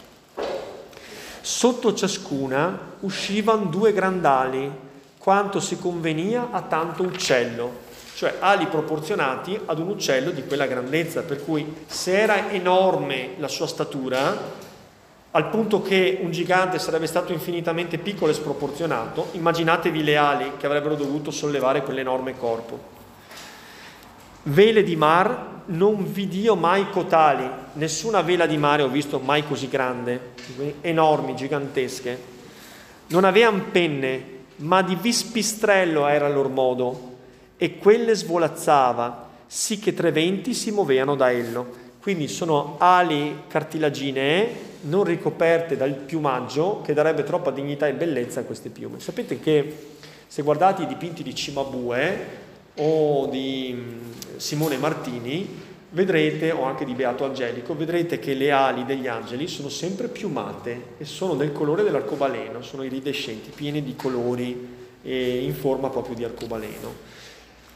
Sotto 1.41 1.95
ciascuna 1.95 2.77
uscivano 2.99 3.65
due 3.65 3.93
grandali, 3.93 4.71
quanto 5.17 5.59
si 5.59 5.79
convenia 5.79 6.49
a 6.51 6.61
tanto 6.61 7.01
uccello, 7.01 7.89
cioè 8.13 8.35
ali 8.39 8.67
proporzionati 8.67 9.59
ad 9.65 9.79
un 9.79 9.89
uccello 9.89 10.29
di 10.29 10.45
quella 10.45 10.67
grandezza, 10.67 11.23
per 11.23 11.43
cui 11.43 11.83
se 11.87 12.19
era 12.19 12.51
enorme 12.51 13.31
la 13.37 13.47
sua 13.47 13.65
statura, 13.65 14.37
al 15.31 15.49
punto 15.49 15.81
che 15.81 16.19
un 16.21 16.29
gigante 16.29 16.77
sarebbe 16.77 17.07
stato 17.07 17.31
infinitamente 17.31 17.97
piccolo 17.97 18.31
e 18.31 18.35
sproporzionato, 18.35 19.29
immaginatevi 19.31 20.03
le 20.03 20.17
ali 20.17 20.51
che 20.57 20.67
avrebbero 20.67 20.95
dovuto 20.95 21.31
sollevare 21.31 21.81
quell'enorme 21.83 22.37
corpo. 22.37 22.79
Vele 24.43 24.83
di 24.83 24.95
mar 24.95 25.60
non 25.71 26.11
vidio 26.11 26.55
mai 26.55 26.89
cotali, 26.89 27.49
nessuna 27.73 28.21
vela 28.21 28.45
di 28.45 28.57
mare 28.57 28.83
ho 28.83 28.87
visto 28.87 29.19
mai 29.19 29.45
così 29.45 29.67
grande, 29.67 30.33
enormi, 30.81 31.35
gigantesche. 31.35 32.29
Non 33.07 33.23
avevano 33.23 33.63
penne, 33.71 34.23
ma 34.57 34.81
di 34.81 34.95
vispistrello 34.95 36.07
era 36.07 36.27
il 36.27 36.33
loro 36.33 36.49
modo, 36.49 37.09
e 37.57 37.77
quelle 37.77 38.15
svolazzava, 38.15 39.29
sì 39.47 39.79
che 39.79 39.93
tre 39.93 40.11
venti 40.11 40.53
si 40.53 40.71
muovevano 40.71 41.15
da 41.15 41.31
ello. 41.31 41.79
Quindi 42.01 42.27
sono 42.27 42.77
ali 42.79 43.43
cartilaginee 43.47 44.69
non 44.81 45.03
ricoperte 45.03 45.77
dal 45.77 45.93
piumaggio 45.93 46.81
che 46.81 46.93
darebbe 46.93 47.23
troppa 47.23 47.51
dignità 47.51 47.87
e 47.87 47.93
bellezza 47.93 48.39
a 48.39 48.43
queste 48.43 48.69
piume. 48.69 48.99
Sapete 48.99 49.39
che 49.39 49.89
se 50.25 50.41
guardate 50.41 50.83
i 50.83 50.87
dipinti 50.87 51.21
di 51.21 51.35
Cimabue 51.35 52.40
o 52.75 53.27
di 53.27 53.73
mm, 53.75 54.37
Simone 54.37 54.77
Martini, 54.77 55.47
vedrete, 55.91 56.51
o 56.51 56.63
anche 56.63 56.85
di 56.85 56.93
Beato 56.93 57.25
Angelico, 57.25 57.75
vedrete 57.75 58.19
che 58.19 58.33
le 58.33 58.51
ali 58.51 58.85
degli 58.85 59.07
angeli 59.07 59.47
sono 59.47 59.69
sempre 59.69 60.07
piumate 60.07 60.95
e 60.97 61.05
sono 61.05 61.35
del 61.35 61.51
colore 61.51 61.83
dell'arcobaleno, 61.83 62.61
sono 62.61 62.83
iridescenti, 62.83 63.51
pieni 63.53 63.83
di 63.83 63.95
colori 63.95 64.79
e 65.03 65.43
in 65.43 65.53
forma 65.53 65.89
proprio 65.89 66.15
di 66.15 66.23
arcobaleno. 66.23 67.19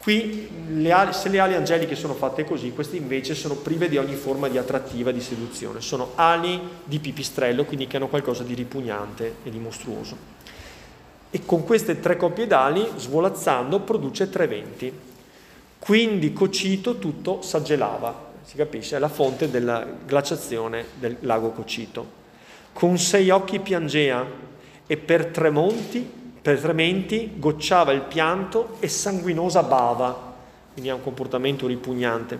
Qui 0.06 0.50
le 0.68 0.92
ali, 0.92 1.14
se 1.14 1.30
le 1.30 1.40
ali 1.40 1.56
angeliche 1.56 1.96
sono 1.96 2.14
fatte 2.14 2.46
così, 2.46 2.72
queste 2.72 2.96
invece 2.96 3.34
sono 3.34 3.56
prive 3.56 3.90
di 3.90 3.98
ogni 3.98 4.14
forma 4.14 4.48
di 4.48 4.60
attrattiva, 4.60 5.12
di 5.12 5.20
seduzione. 5.20 5.82
Sono 5.82 6.12
ali 6.14 6.62
di 6.84 7.00
pipistrello, 7.00 7.66
quindi 7.66 7.88
che 7.88 7.98
hanno 7.98 8.08
qualcosa 8.08 8.44
di 8.44 8.54
ripugnante 8.54 9.38
e 9.44 9.50
di 9.50 9.58
mostruoso. 9.58 10.16
E 11.36 11.42
con 11.46 11.66
queste 11.66 12.00
tre 12.00 12.16
coppie 12.16 12.48
d'ali, 12.48 12.88
svolazzando, 12.96 13.82
produce 13.82 14.30
tre 14.30 14.48
venti. 14.48 14.90
Quindi 15.78 16.32
Cocito 16.32 16.98
tutto 16.98 17.42
s'aggelava, 17.42 18.32
si 18.42 18.56
capisce, 18.56 18.96
è 18.96 19.00
la 19.00 19.10
fonte 19.10 19.52
della 19.52 19.86
glaciazione 20.06 20.86
del 20.98 21.18
lago 21.20 21.52
Cocito. 21.52 22.08
Con 22.72 22.98
sei 22.98 23.32
occhi 23.32 23.60
piangea 23.60 24.26
e 24.88 24.96
per 24.96 25.26
tre 25.26 25.50
monti 25.50 26.10
per 26.42 26.58
trementi 26.62 27.34
gocciava 27.36 27.92
il 27.92 28.04
pianto 28.04 28.78
e 28.80 28.88
sanguinosa 28.88 29.62
bava, 29.62 30.36
quindi 30.72 30.90
ha 30.90 30.96
un 30.96 31.04
comportamento 31.04 31.68
ripugnante. 31.68 32.40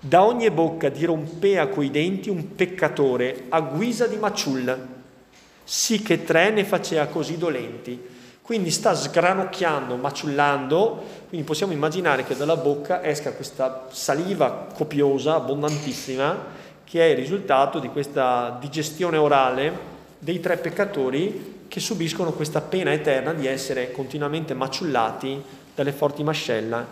Da 0.00 0.24
ogni 0.24 0.50
bocca 0.50 0.88
dirompea 0.88 1.68
coi 1.68 1.92
denti 1.92 2.28
un 2.28 2.56
peccatore 2.56 3.44
a 3.50 3.60
guisa 3.60 4.08
di 4.08 4.16
maciulla, 4.16 4.76
sì 5.62 6.02
che 6.02 6.24
tre 6.24 6.50
ne 6.50 6.64
faceva 6.64 7.06
così 7.06 7.38
dolenti. 7.38 8.14
Quindi 8.46 8.70
sta 8.70 8.94
sgranocchiando, 8.94 9.96
maciullando, 9.96 11.02
quindi 11.28 11.44
possiamo 11.44 11.72
immaginare 11.72 12.22
che 12.22 12.36
dalla 12.36 12.54
bocca 12.54 13.02
esca 13.02 13.32
questa 13.32 13.88
saliva 13.90 14.68
copiosa, 14.72 15.34
abbondantissima, 15.34 16.44
che 16.84 17.00
è 17.00 17.10
il 17.10 17.16
risultato 17.16 17.80
di 17.80 17.88
questa 17.88 18.56
digestione 18.60 19.16
orale 19.16 19.76
dei 20.20 20.38
tre 20.38 20.58
peccatori 20.58 21.64
che 21.66 21.80
subiscono 21.80 22.30
questa 22.34 22.60
pena 22.60 22.92
eterna 22.92 23.32
di 23.32 23.48
essere 23.48 23.90
continuamente 23.90 24.54
maciullati 24.54 25.42
dalle 25.74 25.90
forti 25.90 26.22
mascella 26.22 26.86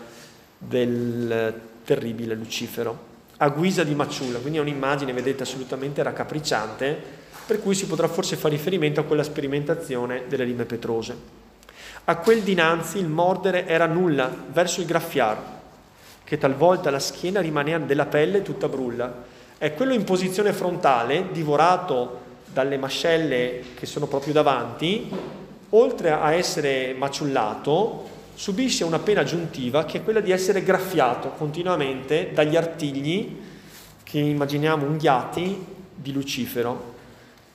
del 0.58 1.54
terribile 1.84 2.34
Lucifero, 2.34 2.98
a 3.36 3.48
guisa 3.50 3.84
di 3.84 3.94
maciulla, 3.94 4.40
quindi 4.40 4.58
è 4.58 4.60
un'immagine, 4.60 5.12
vedete, 5.12 5.44
assolutamente 5.44 6.02
raccapricciante, 6.02 7.00
per 7.46 7.62
cui 7.62 7.76
si 7.76 7.86
potrà 7.86 8.08
forse 8.08 8.34
fare 8.34 8.56
riferimento 8.56 8.98
a 8.98 9.04
quella 9.04 9.22
sperimentazione 9.22 10.24
delle 10.26 10.42
rime 10.42 10.64
petrose. 10.64 11.42
A 12.06 12.16
quel 12.16 12.42
dinanzi 12.42 12.98
il 12.98 13.06
mordere 13.06 13.66
era 13.66 13.86
nulla 13.86 14.30
verso 14.52 14.82
il 14.82 14.86
graffiar, 14.86 15.38
che 16.22 16.36
talvolta 16.36 16.90
la 16.90 16.98
schiena 16.98 17.40
rimaneva 17.40 17.78
della 17.78 18.04
pelle 18.04 18.42
tutta 18.42 18.68
brulla. 18.68 19.24
È 19.56 19.72
quello 19.72 19.94
in 19.94 20.04
posizione 20.04 20.52
frontale, 20.52 21.28
divorato 21.32 22.20
dalle 22.44 22.76
mascelle 22.76 23.62
che 23.74 23.86
sono 23.86 24.06
proprio 24.06 24.34
davanti, 24.34 25.10
oltre 25.70 26.10
a 26.10 26.34
essere 26.34 26.92
maciullato, 26.92 28.06
subisce 28.34 28.84
una 28.84 28.98
pena 28.98 29.22
aggiuntiva 29.22 29.86
che 29.86 29.98
è 29.98 30.04
quella 30.04 30.20
di 30.20 30.30
essere 30.30 30.62
graffiato 30.62 31.30
continuamente 31.30 32.32
dagli 32.34 32.56
artigli 32.56 33.40
che 34.02 34.18
immaginiamo 34.18 34.84
unghiati 34.84 35.64
di 35.94 36.12
Lucifero, 36.12 36.92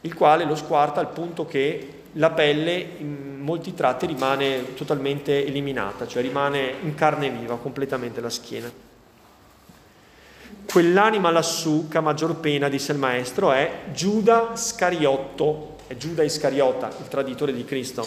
il 0.01 0.15
quale 0.15 0.43
lo 0.45 0.55
squarta 0.55 0.99
al 0.99 1.09
punto 1.09 1.45
che 1.45 1.98
la 2.13 2.31
pelle 2.31 2.87
in 2.97 3.39
molti 3.39 3.73
tratti 3.73 4.05
rimane 4.05 4.73
totalmente 4.73 5.45
eliminata, 5.45 6.07
cioè 6.07 6.21
rimane 6.21 6.73
in 6.81 6.95
carne 6.95 7.29
viva 7.29 7.57
completamente 7.57 8.21
la 8.21 8.29
schiena. 8.29 8.71
Quell'anima 10.65 11.31
lassù 11.31 11.87
che 11.87 11.97
a 11.97 12.01
maggior 12.01 12.35
pena, 12.35 12.69
disse 12.69 12.91
il 12.91 12.99
maestro, 12.99 13.51
è 13.51 13.85
Giuda 13.91 14.55
Scariotto, 14.55 15.77
è 15.87 15.95
Giuda 15.97 16.23
Iscariota, 16.23 16.89
il 16.99 17.07
traditore 17.07 17.53
di 17.53 17.65
Cristo, 17.65 18.05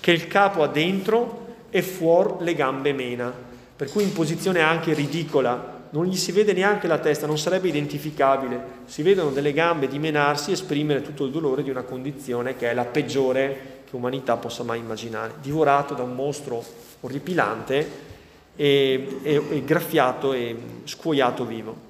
che 0.00 0.12
il 0.12 0.26
capo 0.28 0.62
ha 0.62 0.68
dentro 0.68 1.46
e 1.70 1.82
fuori 1.82 2.44
le 2.44 2.54
gambe 2.54 2.92
mena, 2.92 3.30
per 3.76 3.90
cui 3.90 4.02
in 4.02 4.12
posizione 4.12 4.60
anche 4.62 4.94
ridicola, 4.94 5.77
non 5.90 6.06
gli 6.06 6.16
si 6.16 6.32
vede 6.32 6.52
neanche 6.52 6.86
la 6.86 6.98
testa, 6.98 7.26
non 7.26 7.38
sarebbe 7.38 7.68
identificabile, 7.68 8.62
si 8.84 9.02
vedono 9.02 9.30
delle 9.30 9.52
gambe 9.52 9.88
dimenarsi 9.88 10.50
e 10.50 10.54
esprimere 10.54 11.02
tutto 11.02 11.24
il 11.24 11.30
dolore 11.30 11.62
di 11.62 11.70
una 11.70 11.82
condizione 11.82 12.56
che 12.56 12.70
è 12.70 12.74
la 12.74 12.84
peggiore 12.84 13.76
che 13.88 13.96
umanità 13.96 14.36
possa 14.36 14.62
mai 14.62 14.80
immaginare, 14.80 15.34
divorato 15.40 15.94
da 15.94 16.02
un 16.02 16.14
mostro 16.14 16.62
orripilante 17.00 17.90
e, 18.54 19.18
e, 19.22 19.42
e 19.50 19.64
graffiato 19.64 20.32
e 20.32 20.56
scuoiato 20.84 21.46
vivo. 21.46 21.86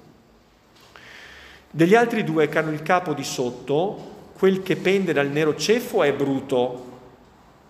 Degli 1.71 1.95
altri 1.95 2.23
due 2.23 2.47
che 2.47 2.57
hanno 2.57 2.71
il 2.71 2.81
capo 2.81 3.13
di 3.13 3.23
sotto, 3.23 4.17
quel 4.33 4.63
che 4.63 4.77
pende 4.77 5.11
dal 5.11 5.27
nero 5.27 5.55
ceffo 5.55 6.03
è 6.03 6.13
bruto, 6.13 6.87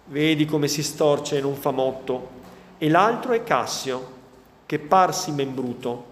vedi 0.05 0.45
come 0.45 0.67
si 0.67 0.83
storce 0.83 1.37
e 1.37 1.41
non 1.41 1.55
fa 1.55 1.71
motto, 1.71 2.37
e 2.77 2.87
l'altro 2.89 3.33
è 3.33 3.43
Cassio, 3.43 4.17
che 4.65 4.77
parsi 4.77 5.31
membruto, 5.31 6.05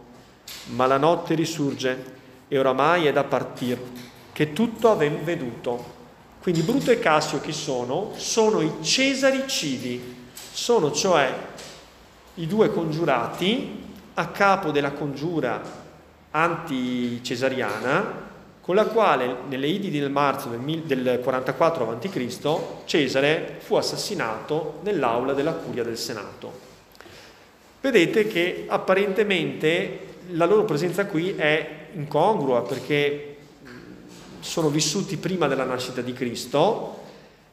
ma 0.68 0.86
la 0.86 0.98
notte 0.98 1.36
risurge 1.36 2.16
e 2.48 2.58
oramai 2.58 3.06
è 3.06 3.12
da 3.12 3.24
partir, 3.24 3.80
che 4.32 4.54
tutto 4.54 4.92
aven 4.92 5.24
veduto. 5.24 5.96
Quindi 6.42 6.62
Bruto 6.62 6.92
e 6.92 7.00
Cassio 7.00 7.42
chi 7.42 7.52
sono? 7.52 8.12
Sono 8.16 8.62
i 8.62 8.72
Cesari 8.82 9.48
civi, 9.48 10.16
sono 10.52 10.92
cioè 10.92 11.34
i 12.36 12.48
due 12.48 12.72
congiurati 12.72 13.84
a 14.14 14.28
capo 14.28 14.72
della 14.72 14.92
congiura 14.92 15.62
anti-cesariana 16.32 18.26
con 18.62 18.76
la 18.76 18.86
quale 18.86 19.38
nelle 19.48 19.68
Idi 19.68 19.90
del 19.90 20.12
marzo 20.12 20.50
del 20.50 21.20
44 21.24 21.90
a.C. 21.90 22.86
Cesare 22.86 23.60
fu 23.60 23.76
assassinato 23.76 24.80
nell'aula 24.84 25.32
della 25.32 25.54
curia 25.54 25.84
del 25.84 25.98
Senato. 25.98 26.52
Vedete 27.80 28.28
che 28.28 28.66
apparentemente 28.68 30.16
la 30.32 30.46
loro 30.46 30.66
presenza 30.66 31.06
qui 31.06 31.36
è 31.36 31.88
incongrua 31.94 32.64
perché 32.64 33.36
sono 34.40 34.70
vissuti 34.70 35.18
prima 35.18 35.48
della 35.48 35.66
nascita 35.66 36.02
di 36.02 36.14
Cristo 36.14 37.04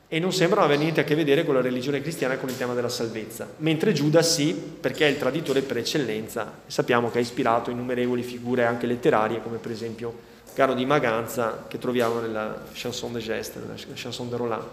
e 0.06 0.20
non 0.20 0.32
sembrano 0.32 0.66
avere 0.66 0.80
niente 0.80 1.00
a 1.00 1.04
che 1.04 1.14
vedere 1.14 1.44
con 1.44 1.54
la 1.54 1.60
religione 1.60 2.00
cristiana 2.00 2.34
e 2.34 2.38
con 2.38 2.48
il 2.48 2.56
tema 2.56 2.74
della 2.74 2.88
salvezza, 2.88 3.48
mentre 3.58 3.92
Giuda 3.92 4.22
sì, 4.22 4.54
perché 4.54 5.06
è 5.06 5.10
il 5.10 5.18
traditore 5.18 5.62
per 5.62 5.78
eccellenza, 5.78 6.60
sappiamo 6.66 7.10
che 7.10 7.18
ha 7.18 7.20
ispirato 7.20 7.70
innumerevoli 7.70 8.22
figure 8.22 8.64
anche 8.64 8.86
letterarie, 8.86 9.42
come 9.42 9.56
per 9.56 9.72
esempio 9.72 10.32
Caro 10.54 10.74
di 10.74 10.86
Maganza, 10.86 11.64
che 11.66 11.78
troviamo 11.78 12.20
nella 12.20 12.62
Chanson 12.72 13.12
de 13.12 13.18
Geste, 13.18 13.58
nella 13.58 13.74
Chanson 13.94 14.28
de 14.28 14.36
Roland. 14.36 14.64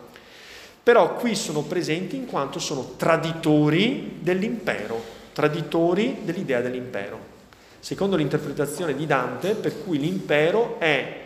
Però 0.83 1.15
qui 1.15 1.33
sono 1.33 1.63
presenti 1.63 2.15
in 2.15 2.27
quanto 2.27 2.59
sono 2.59 2.93
traditori 2.97 4.17
dell'impero, 4.19 5.01
traditori 5.33 6.17
dell'idea 6.23 6.61
dell'impero. 6.61 7.30
Secondo 7.81 8.15
l'interpretazione 8.15 8.95
di 8.95 9.07
Dante, 9.07 9.55
per 9.55 9.83
cui 9.83 9.97
l'impero 9.97 10.79
è 10.79 11.19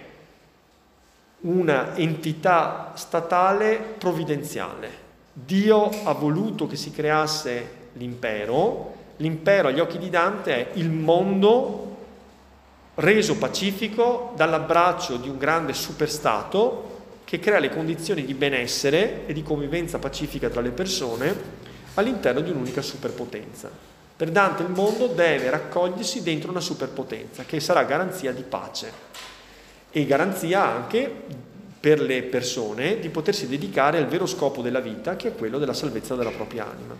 una 1.41 1.97
entità 1.97 2.93
statale 2.95 3.75
provvidenziale. 3.97 5.03
Dio 5.33 5.89
ha 6.05 6.13
voluto 6.13 6.65
che 6.65 6.77
si 6.77 6.91
creasse 6.91 7.89
l'impero, 7.93 8.93
l'impero 9.17 9.67
agli 9.67 9.81
occhi 9.81 9.97
di 9.97 10.09
Dante 10.09 10.53
è 10.53 10.77
il 10.77 10.89
mondo 10.89 11.97
reso 12.95 13.35
pacifico 13.37 14.31
dall'abbraccio 14.37 15.17
di 15.17 15.27
un 15.27 15.37
grande 15.37 15.73
superstato 15.73 16.93
che 17.25 17.39
crea 17.39 17.59
le 17.59 17.69
condizioni 17.69 18.23
di 18.23 18.33
benessere 18.33 19.25
e 19.25 19.33
di 19.33 19.43
convivenza 19.43 19.99
pacifica 19.99 20.47
tra 20.47 20.61
le 20.61 20.71
persone 20.71 21.35
all'interno 21.95 22.39
di 22.39 22.49
un'unica 22.49 22.81
superpotenza. 22.81 23.94
Per 24.17 24.31
Dante 24.31 24.63
il 24.63 24.69
mondo 24.69 25.07
deve 25.07 25.49
raccogliersi 25.49 26.23
dentro 26.23 26.49
una 26.49 26.61
superpotenza 26.61 27.43
che 27.43 27.59
sarà 27.59 27.83
garanzia 27.83 28.31
di 28.31 28.43
pace 28.43 28.89
e 29.91 30.05
garanzia 30.05 30.63
anche 30.63 31.11
per 31.77 31.99
le 31.99 32.23
persone 32.23 32.99
di 32.99 33.09
potersi 33.09 33.47
dedicare 33.47 33.97
al 33.97 34.07
vero 34.07 34.25
scopo 34.25 34.61
della 34.61 34.79
vita, 34.79 35.17
che 35.17 35.27
è 35.27 35.35
quello 35.35 35.59
della 35.59 35.73
salvezza 35.73 36.15
della 36.15 36.31
propria 36.31 36.65
anima. 36.71 36.95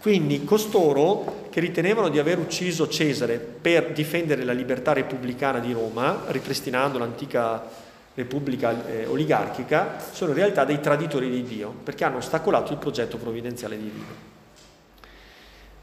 Quindi 0.00 0.44
costoro 0.44 1.48
che 1.48 1.60
ritenevano 1.60 2.10
di 2.10 2.18
aver 2.18 2.38
ucciso 2.38 2.86
Cesare 2.86 3.38
per 3.38 3.92
difendere 3.92 4.44
la 4.44 4.52
libertà 4.52 4.92
repubblicana 4.92 5.60
di 5.60 5.72
Roma, 5.72 6.24
ripristinando 6.26 6.98
l'antica 6.98 7.64
repubblica 8.12 8.86
eh, 8.86 9.06
oligarchica, 9.06 9.96
sono 10.12 10.32
in 10.32 10.36
realtà 10.36 10.66
dei 10.66 10.80
traditori 10.80 11.30
di 11.30 11.42
Dio, 11.42 11.74
perché 11.82 12.04
hanno 12.04 12.18
ostacolato 12.18 12.72
il 12.72 12.78
progetto 12.78 13.16
provvidenziale 13.16 13.78
divino. 13.78 14.33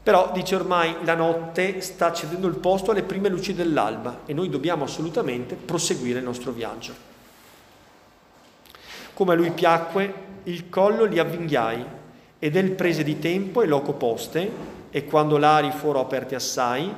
Però 0.02 0.30
dice 0.32 0.56
ormai 0.56 0.96
la 1.04 1.14
notte 1.14 1.80
sta 1.80 2.12
cedendo 2.12 2.48
il 2.48 2.56
posto 2.56 2.90
alle 2.90 3.04
prime 3.04 3.28
luci 3.28 3.54
dell'alba 3.54 4.20
e 4.26 4.32
noi 4.32 4.48
dobbiamo 4.48 4.84
assolutamente 4.84 5.54
proseguire 5.54 6.18
il 6.18 6.24
nostro 6.24 6.50
viaggio. 6.50 6.92
Come 9.14 9.32
a 9.32 9.36
lui 9.36 9.52
piacque, 9.52 10.12
il 10.44 10.68
collo 10.68 11.04
li 11.04 11.18
avvinghiai 11.18 11.84
ed 12.38 12.56
el 12.56 12.72
prese 12.72 13.04
di 13.04 13.20
tempo 13.20 13.62
e 13.62 13.66
loco 13.66 13.92
poste, 13.92 14.50
e 14.90 15.04
quando 15.04 15.38
lari 15.38 15.70
fuoro 15.70 16.00
aperti 16.00 16.34
assai, 16.34 16.92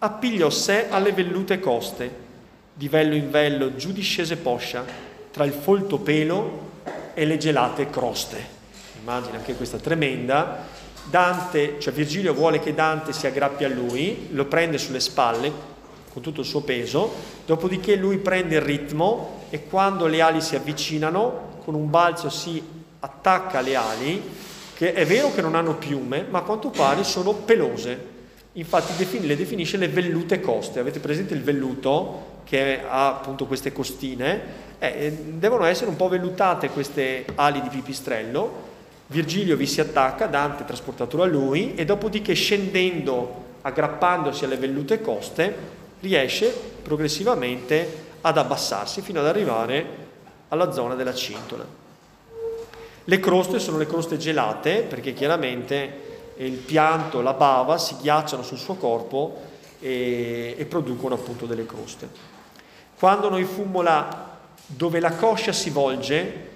appigliò 0.00 0.50
sé 0.50 0.88
alle 0.90 1.12
vellute 1.12 1.60
coste, 1.60 2.26
di 2.74 2.88
vello 2.88 3.14
in 3.14 3.30
vello 3.30 3.76
giù 3.76 3.92
discese 3.92 4.36
poscia, 4.36 4.84
tra 5.30 5.44
il 5.44 5.52
folto 5.52 5.98
pelo 5.98 6.66
e 7.14 7.24
le 7.24 7.38
gelate 7.38 7.88
croste. 7.90 8.56
Immagina 9.00 9.36
anche 9.36 9.54
questa 9.54 9.78
tremenda. 9.78 10.66
Dante, 11.10 11.76
cioè 11.78 11.92
Virgilio 11.92 12.34
vuole 12.34 12.60
che 12.60 12.74
Dante 12.74 13.12
si 13.12 13.26
aggrappi 13.26 13.64
a 13.64 13.68
lui, 13.68 14.28
lo 14.30 14.44
prende 14.46 14.78
sulle 14.78 15.00
spalle 15.00 15.76
con 16.12 16.22
tutto 16.22 16.40
il 16.40 16.46
suo 16.46 16.60
peso, 16.62 17.12
dopodiché 17.46 17.94
lui 17.96 18.18
prende 18.18 18.56
il 18.56 18.62
ritmo 18.62 19.44
e 19.50 19.64
quando 19.64 20.06
le 20.06 20.20
ali 20.20 20.40
si 20.40 20.56
avvicinano, 20.56 21.56
con 21.64 21.74
un 21.74 21.88
balzo 21.90 22.28
si 22.30 22.62
attacca 23.00 23.58
alle 23.58 23.76
ali 23.76 24.22
che 24.74 24.92
è 24.92 25.04
vero 25.04 25.32
che 25.34 25.42
non 25.42 25.54
hanno 25.56 25.74
piume, 25.74 26.24
ma 26.28 26.38
a 26.38 26.42
quanto 26.42 26.70
pare 26.70 27.02
sono 27.02 27.32
pelose. 27.32 28.16
Infatti 28.52 29.26
le 29.26 29.36
definisce 29.36 29.76
le 29.76 29.88
vellute 29.88 30.40
coste. 30.40 30.78
Avete 30.78 31.00
presente 31.00 31.34
il 31.34 31.42
velluto 31.42 32.42
che 32.44 32.80
ha 32.88 33.08
appunto 33.08 33.46
queste 33.46 33.72
costine? 33.72 34.40
Eh, 34.78 35.12
devono 35.32 35.64
essere 35.64 35.90
un 35.90 35.96
po' 35.96 36.08
vellutate 36.08 36.70
queste 36.70 37.24
ali 37.34 37.60
di 37.60 37.68
pipistrello. 37.68 38.67
Virgilio 39.10 39.56
vi 39.56 39.66
si 39.66 39.80
attacca, 39.80 40.26
Dante 40.26 40.64
trasportatelo 40.64 41.22
a 41.22 41.26
lui 41.26 41.74
e 41.74 41.84
dopodiché 41.86 42.34
scendendo, 42.34 43.44
aggrappandosi 43.62 44.44
alle 44.44 44.56
vellute 44.56 45.00
coste, 45.00 45.76
riesce 46.00 46.54
progressivamente 46.82 48.06
ad 48.20 48.36
abbassarsi 48.36 49.00
fino 49.00 49.20
ad 49.20 49.26
arrivare 49.26 50.06
alla 50.48 50.72
zona 50.72 50.94
della 50.94 51.14
cintola. 51.14 51.64
Le 53.04 53.20
croste 53.20 53.58
sono 53.58 53.78
le 53.78 53.86
croste 53.86 54.18
gelate 54.18 54.82
perché 54.82 55.14
chiaramente 55.14 56.06
il 56.36 56.52
pianto, 56.52 57.22
la 57.22 57.32
bava 57.32 57.78
si 57.78 57.96
ghiacciano 58.00 58.42
sul 58.42 58.58
suo 58.58 58.74
corpo 58.74 59.40
e, 59.80 60.54
e 60.56 60.64
producono 60.66 61.14
appunto 61.14 61.46
delle 61.46 61.64
croste. 61.64 62.08
Quando 62.98 63.30
noi 63.30 63.44
fummo 63.44 63.80
là 63.80 64.36
dove 64.66 65.00
la 65.00 65.12
coscia 65.12 65.52
si 65.52 65.70
volge, 65.70 66.47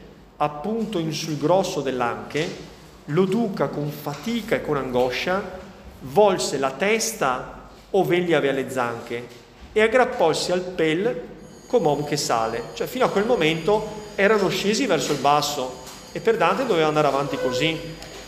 appunto 0.42 0.98
in 0.98 1.12
sul 1.12 1.38
grosso 1.38 1.82
dell'anche, 1.82 2.70
lo 3.06 3.24
duca 3.26 3.68
con 3.68 3.90
fatica 3.90 4.56
e 4.56 4.62
con 4.62 4.76
angoscia 4.76 5.60
volse 6.00 6.58
la 6.58 6.72
testa 6.72 7.68
ove 7.90 8.16
egli 8.16 8.32
aveva 8.32 8.52
le 8.52 8.68
zanche 8.68 9.26
e 9.72 9.80
aggrappolsi 9.80 10.50
al 10.50 10.60
pel 10.60 11.28
come 11.68 11.88
un 11.88 12.04
che 12.04 12.16
sale. 12.16 12.70
Cioè 12.74 12.88
fino 12.88 13.04
a 13.04 13.10
quel 13.10 13.24
momento 13.24 14.00
erano 14.16 14.48
scesi 14.48 14.86
verso 14.86 15.12
il 15.12 15.18
basso, 15.18 15.80
e 16.10 16.20
per 16.20 16.36
Dante 16.36 16.66
doveva 16.66 16.88
andare 16.88 17.06
avanti 17.06 17.38
così. 17.38 17.78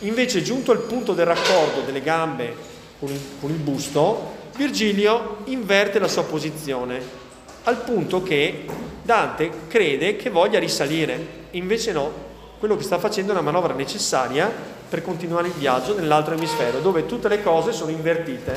Invece, 0.00 0.42
giunto 0.42 0.70
al 0.70 0.82
punto 0.82 1.14
del 1.14 1.26
raccordo 1.26 1.80
delle 1.80 2.00
gambe 2.00 2.54
con 2.98 3.10
il, 3.10 3.20
con 3.40 3.50
il 3.50 3.56
busto, 3.56 4.42
Virgilio 4.56 5.38
inverte 5.44 5.98
la 5.98 6.08
sua 6.08 6.24
posizione, 6.24 7.00
al 7.64 7.78
punto 7.82 8.22
che 8.22 8.66
Dante 9.02 9.50
crede 9.68 10.16
che 10.16 10.30
voglia 10.30 10.58
risalire, 10.58 11.42
invece 11.56 11.92
no, 11.92 12.10
quello 12.58 12.76
che 12.76 12.82
sta 12.82 12.98
facendo 12.98 13.32
è 13.32 13.34
una 13.34 13.44
manovra 13.44 13.74
necessaria 13.74 14.50
per 14.88 15.02
continuare 15.02 15.48
il 15.48 15.54
viaggio 15.54 15.98
nell'altro 15.98 16.34
emisfero, 16.34 16.80
dove 16.80 17.06
tutte 17.06 17.28
le 17.28 17.42
cose 17.42 17.72
sono 17.72 17.90
invertite. 17.90 18.52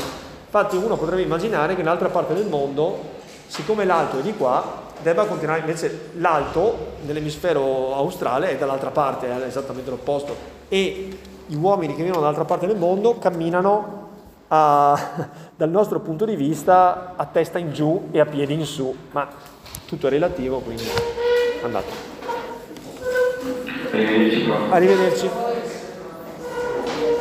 Infatti 0.45 0.75
uno 0.75 0.95
potrebbe 0.95 1.21
immaginare 1.23 1.75
che 1.75 1.81
nell'altra 1.81 2.09
parte 2.09 2.33
del 2.33 2.45
mondo, 2.45 2.99
siccome 3.47 3.85
l'alto 3.85 4.19
è 4.19 4.21
di 4.21 4.33
qua, 4.35 4.85
debba 5.01 5.25
continuare, 5.25 5.59
invece 5.59 6.11
l'alto 6.15 6.93
nell'emisfero 7.05 7.95
australe 7.95 8.51
è 8.51 8.57
dall'altra 8.57 8.91
parte, 8.91 9.27
è 9.27 9.45
esattamente 9.45 9.89
l'opposto, 9.89 10.35
e 10.69 11.17
gli 11.45 11.55
uomini 11.55 11.95
che 11.95 12.03
vivono 12.03 12.21
dall'altra 12.21 12.45
parte 12.45 12.67
del 12.67 12.77
mondo 12.77 13.17
camminano 13.17 14.09
a, 14.47 15.29
dal 15.55 15.69
nostro 15.69 15.99
punto 15.99 16.25
di 16.25 16.35
vista 16.35 17.13
a 17.15 17.25
testa 17.25 17.57
in 17.57 17.73
giù 17.73 18.09
e 18.11 18.19
a 18.19 18.25
piedi 18.25 18.53
in 18.53 18.65
su, 18.65 18.95
ma 19.11 19.27
tutto 19.85 20.07
è 20.07 20.09
relativo, 20.09 20.59
quindi 20.59 20.83
andate. 21.63 22.16
Arrivederci. 23.97 24.69
Arrivederci. 24.71 25.46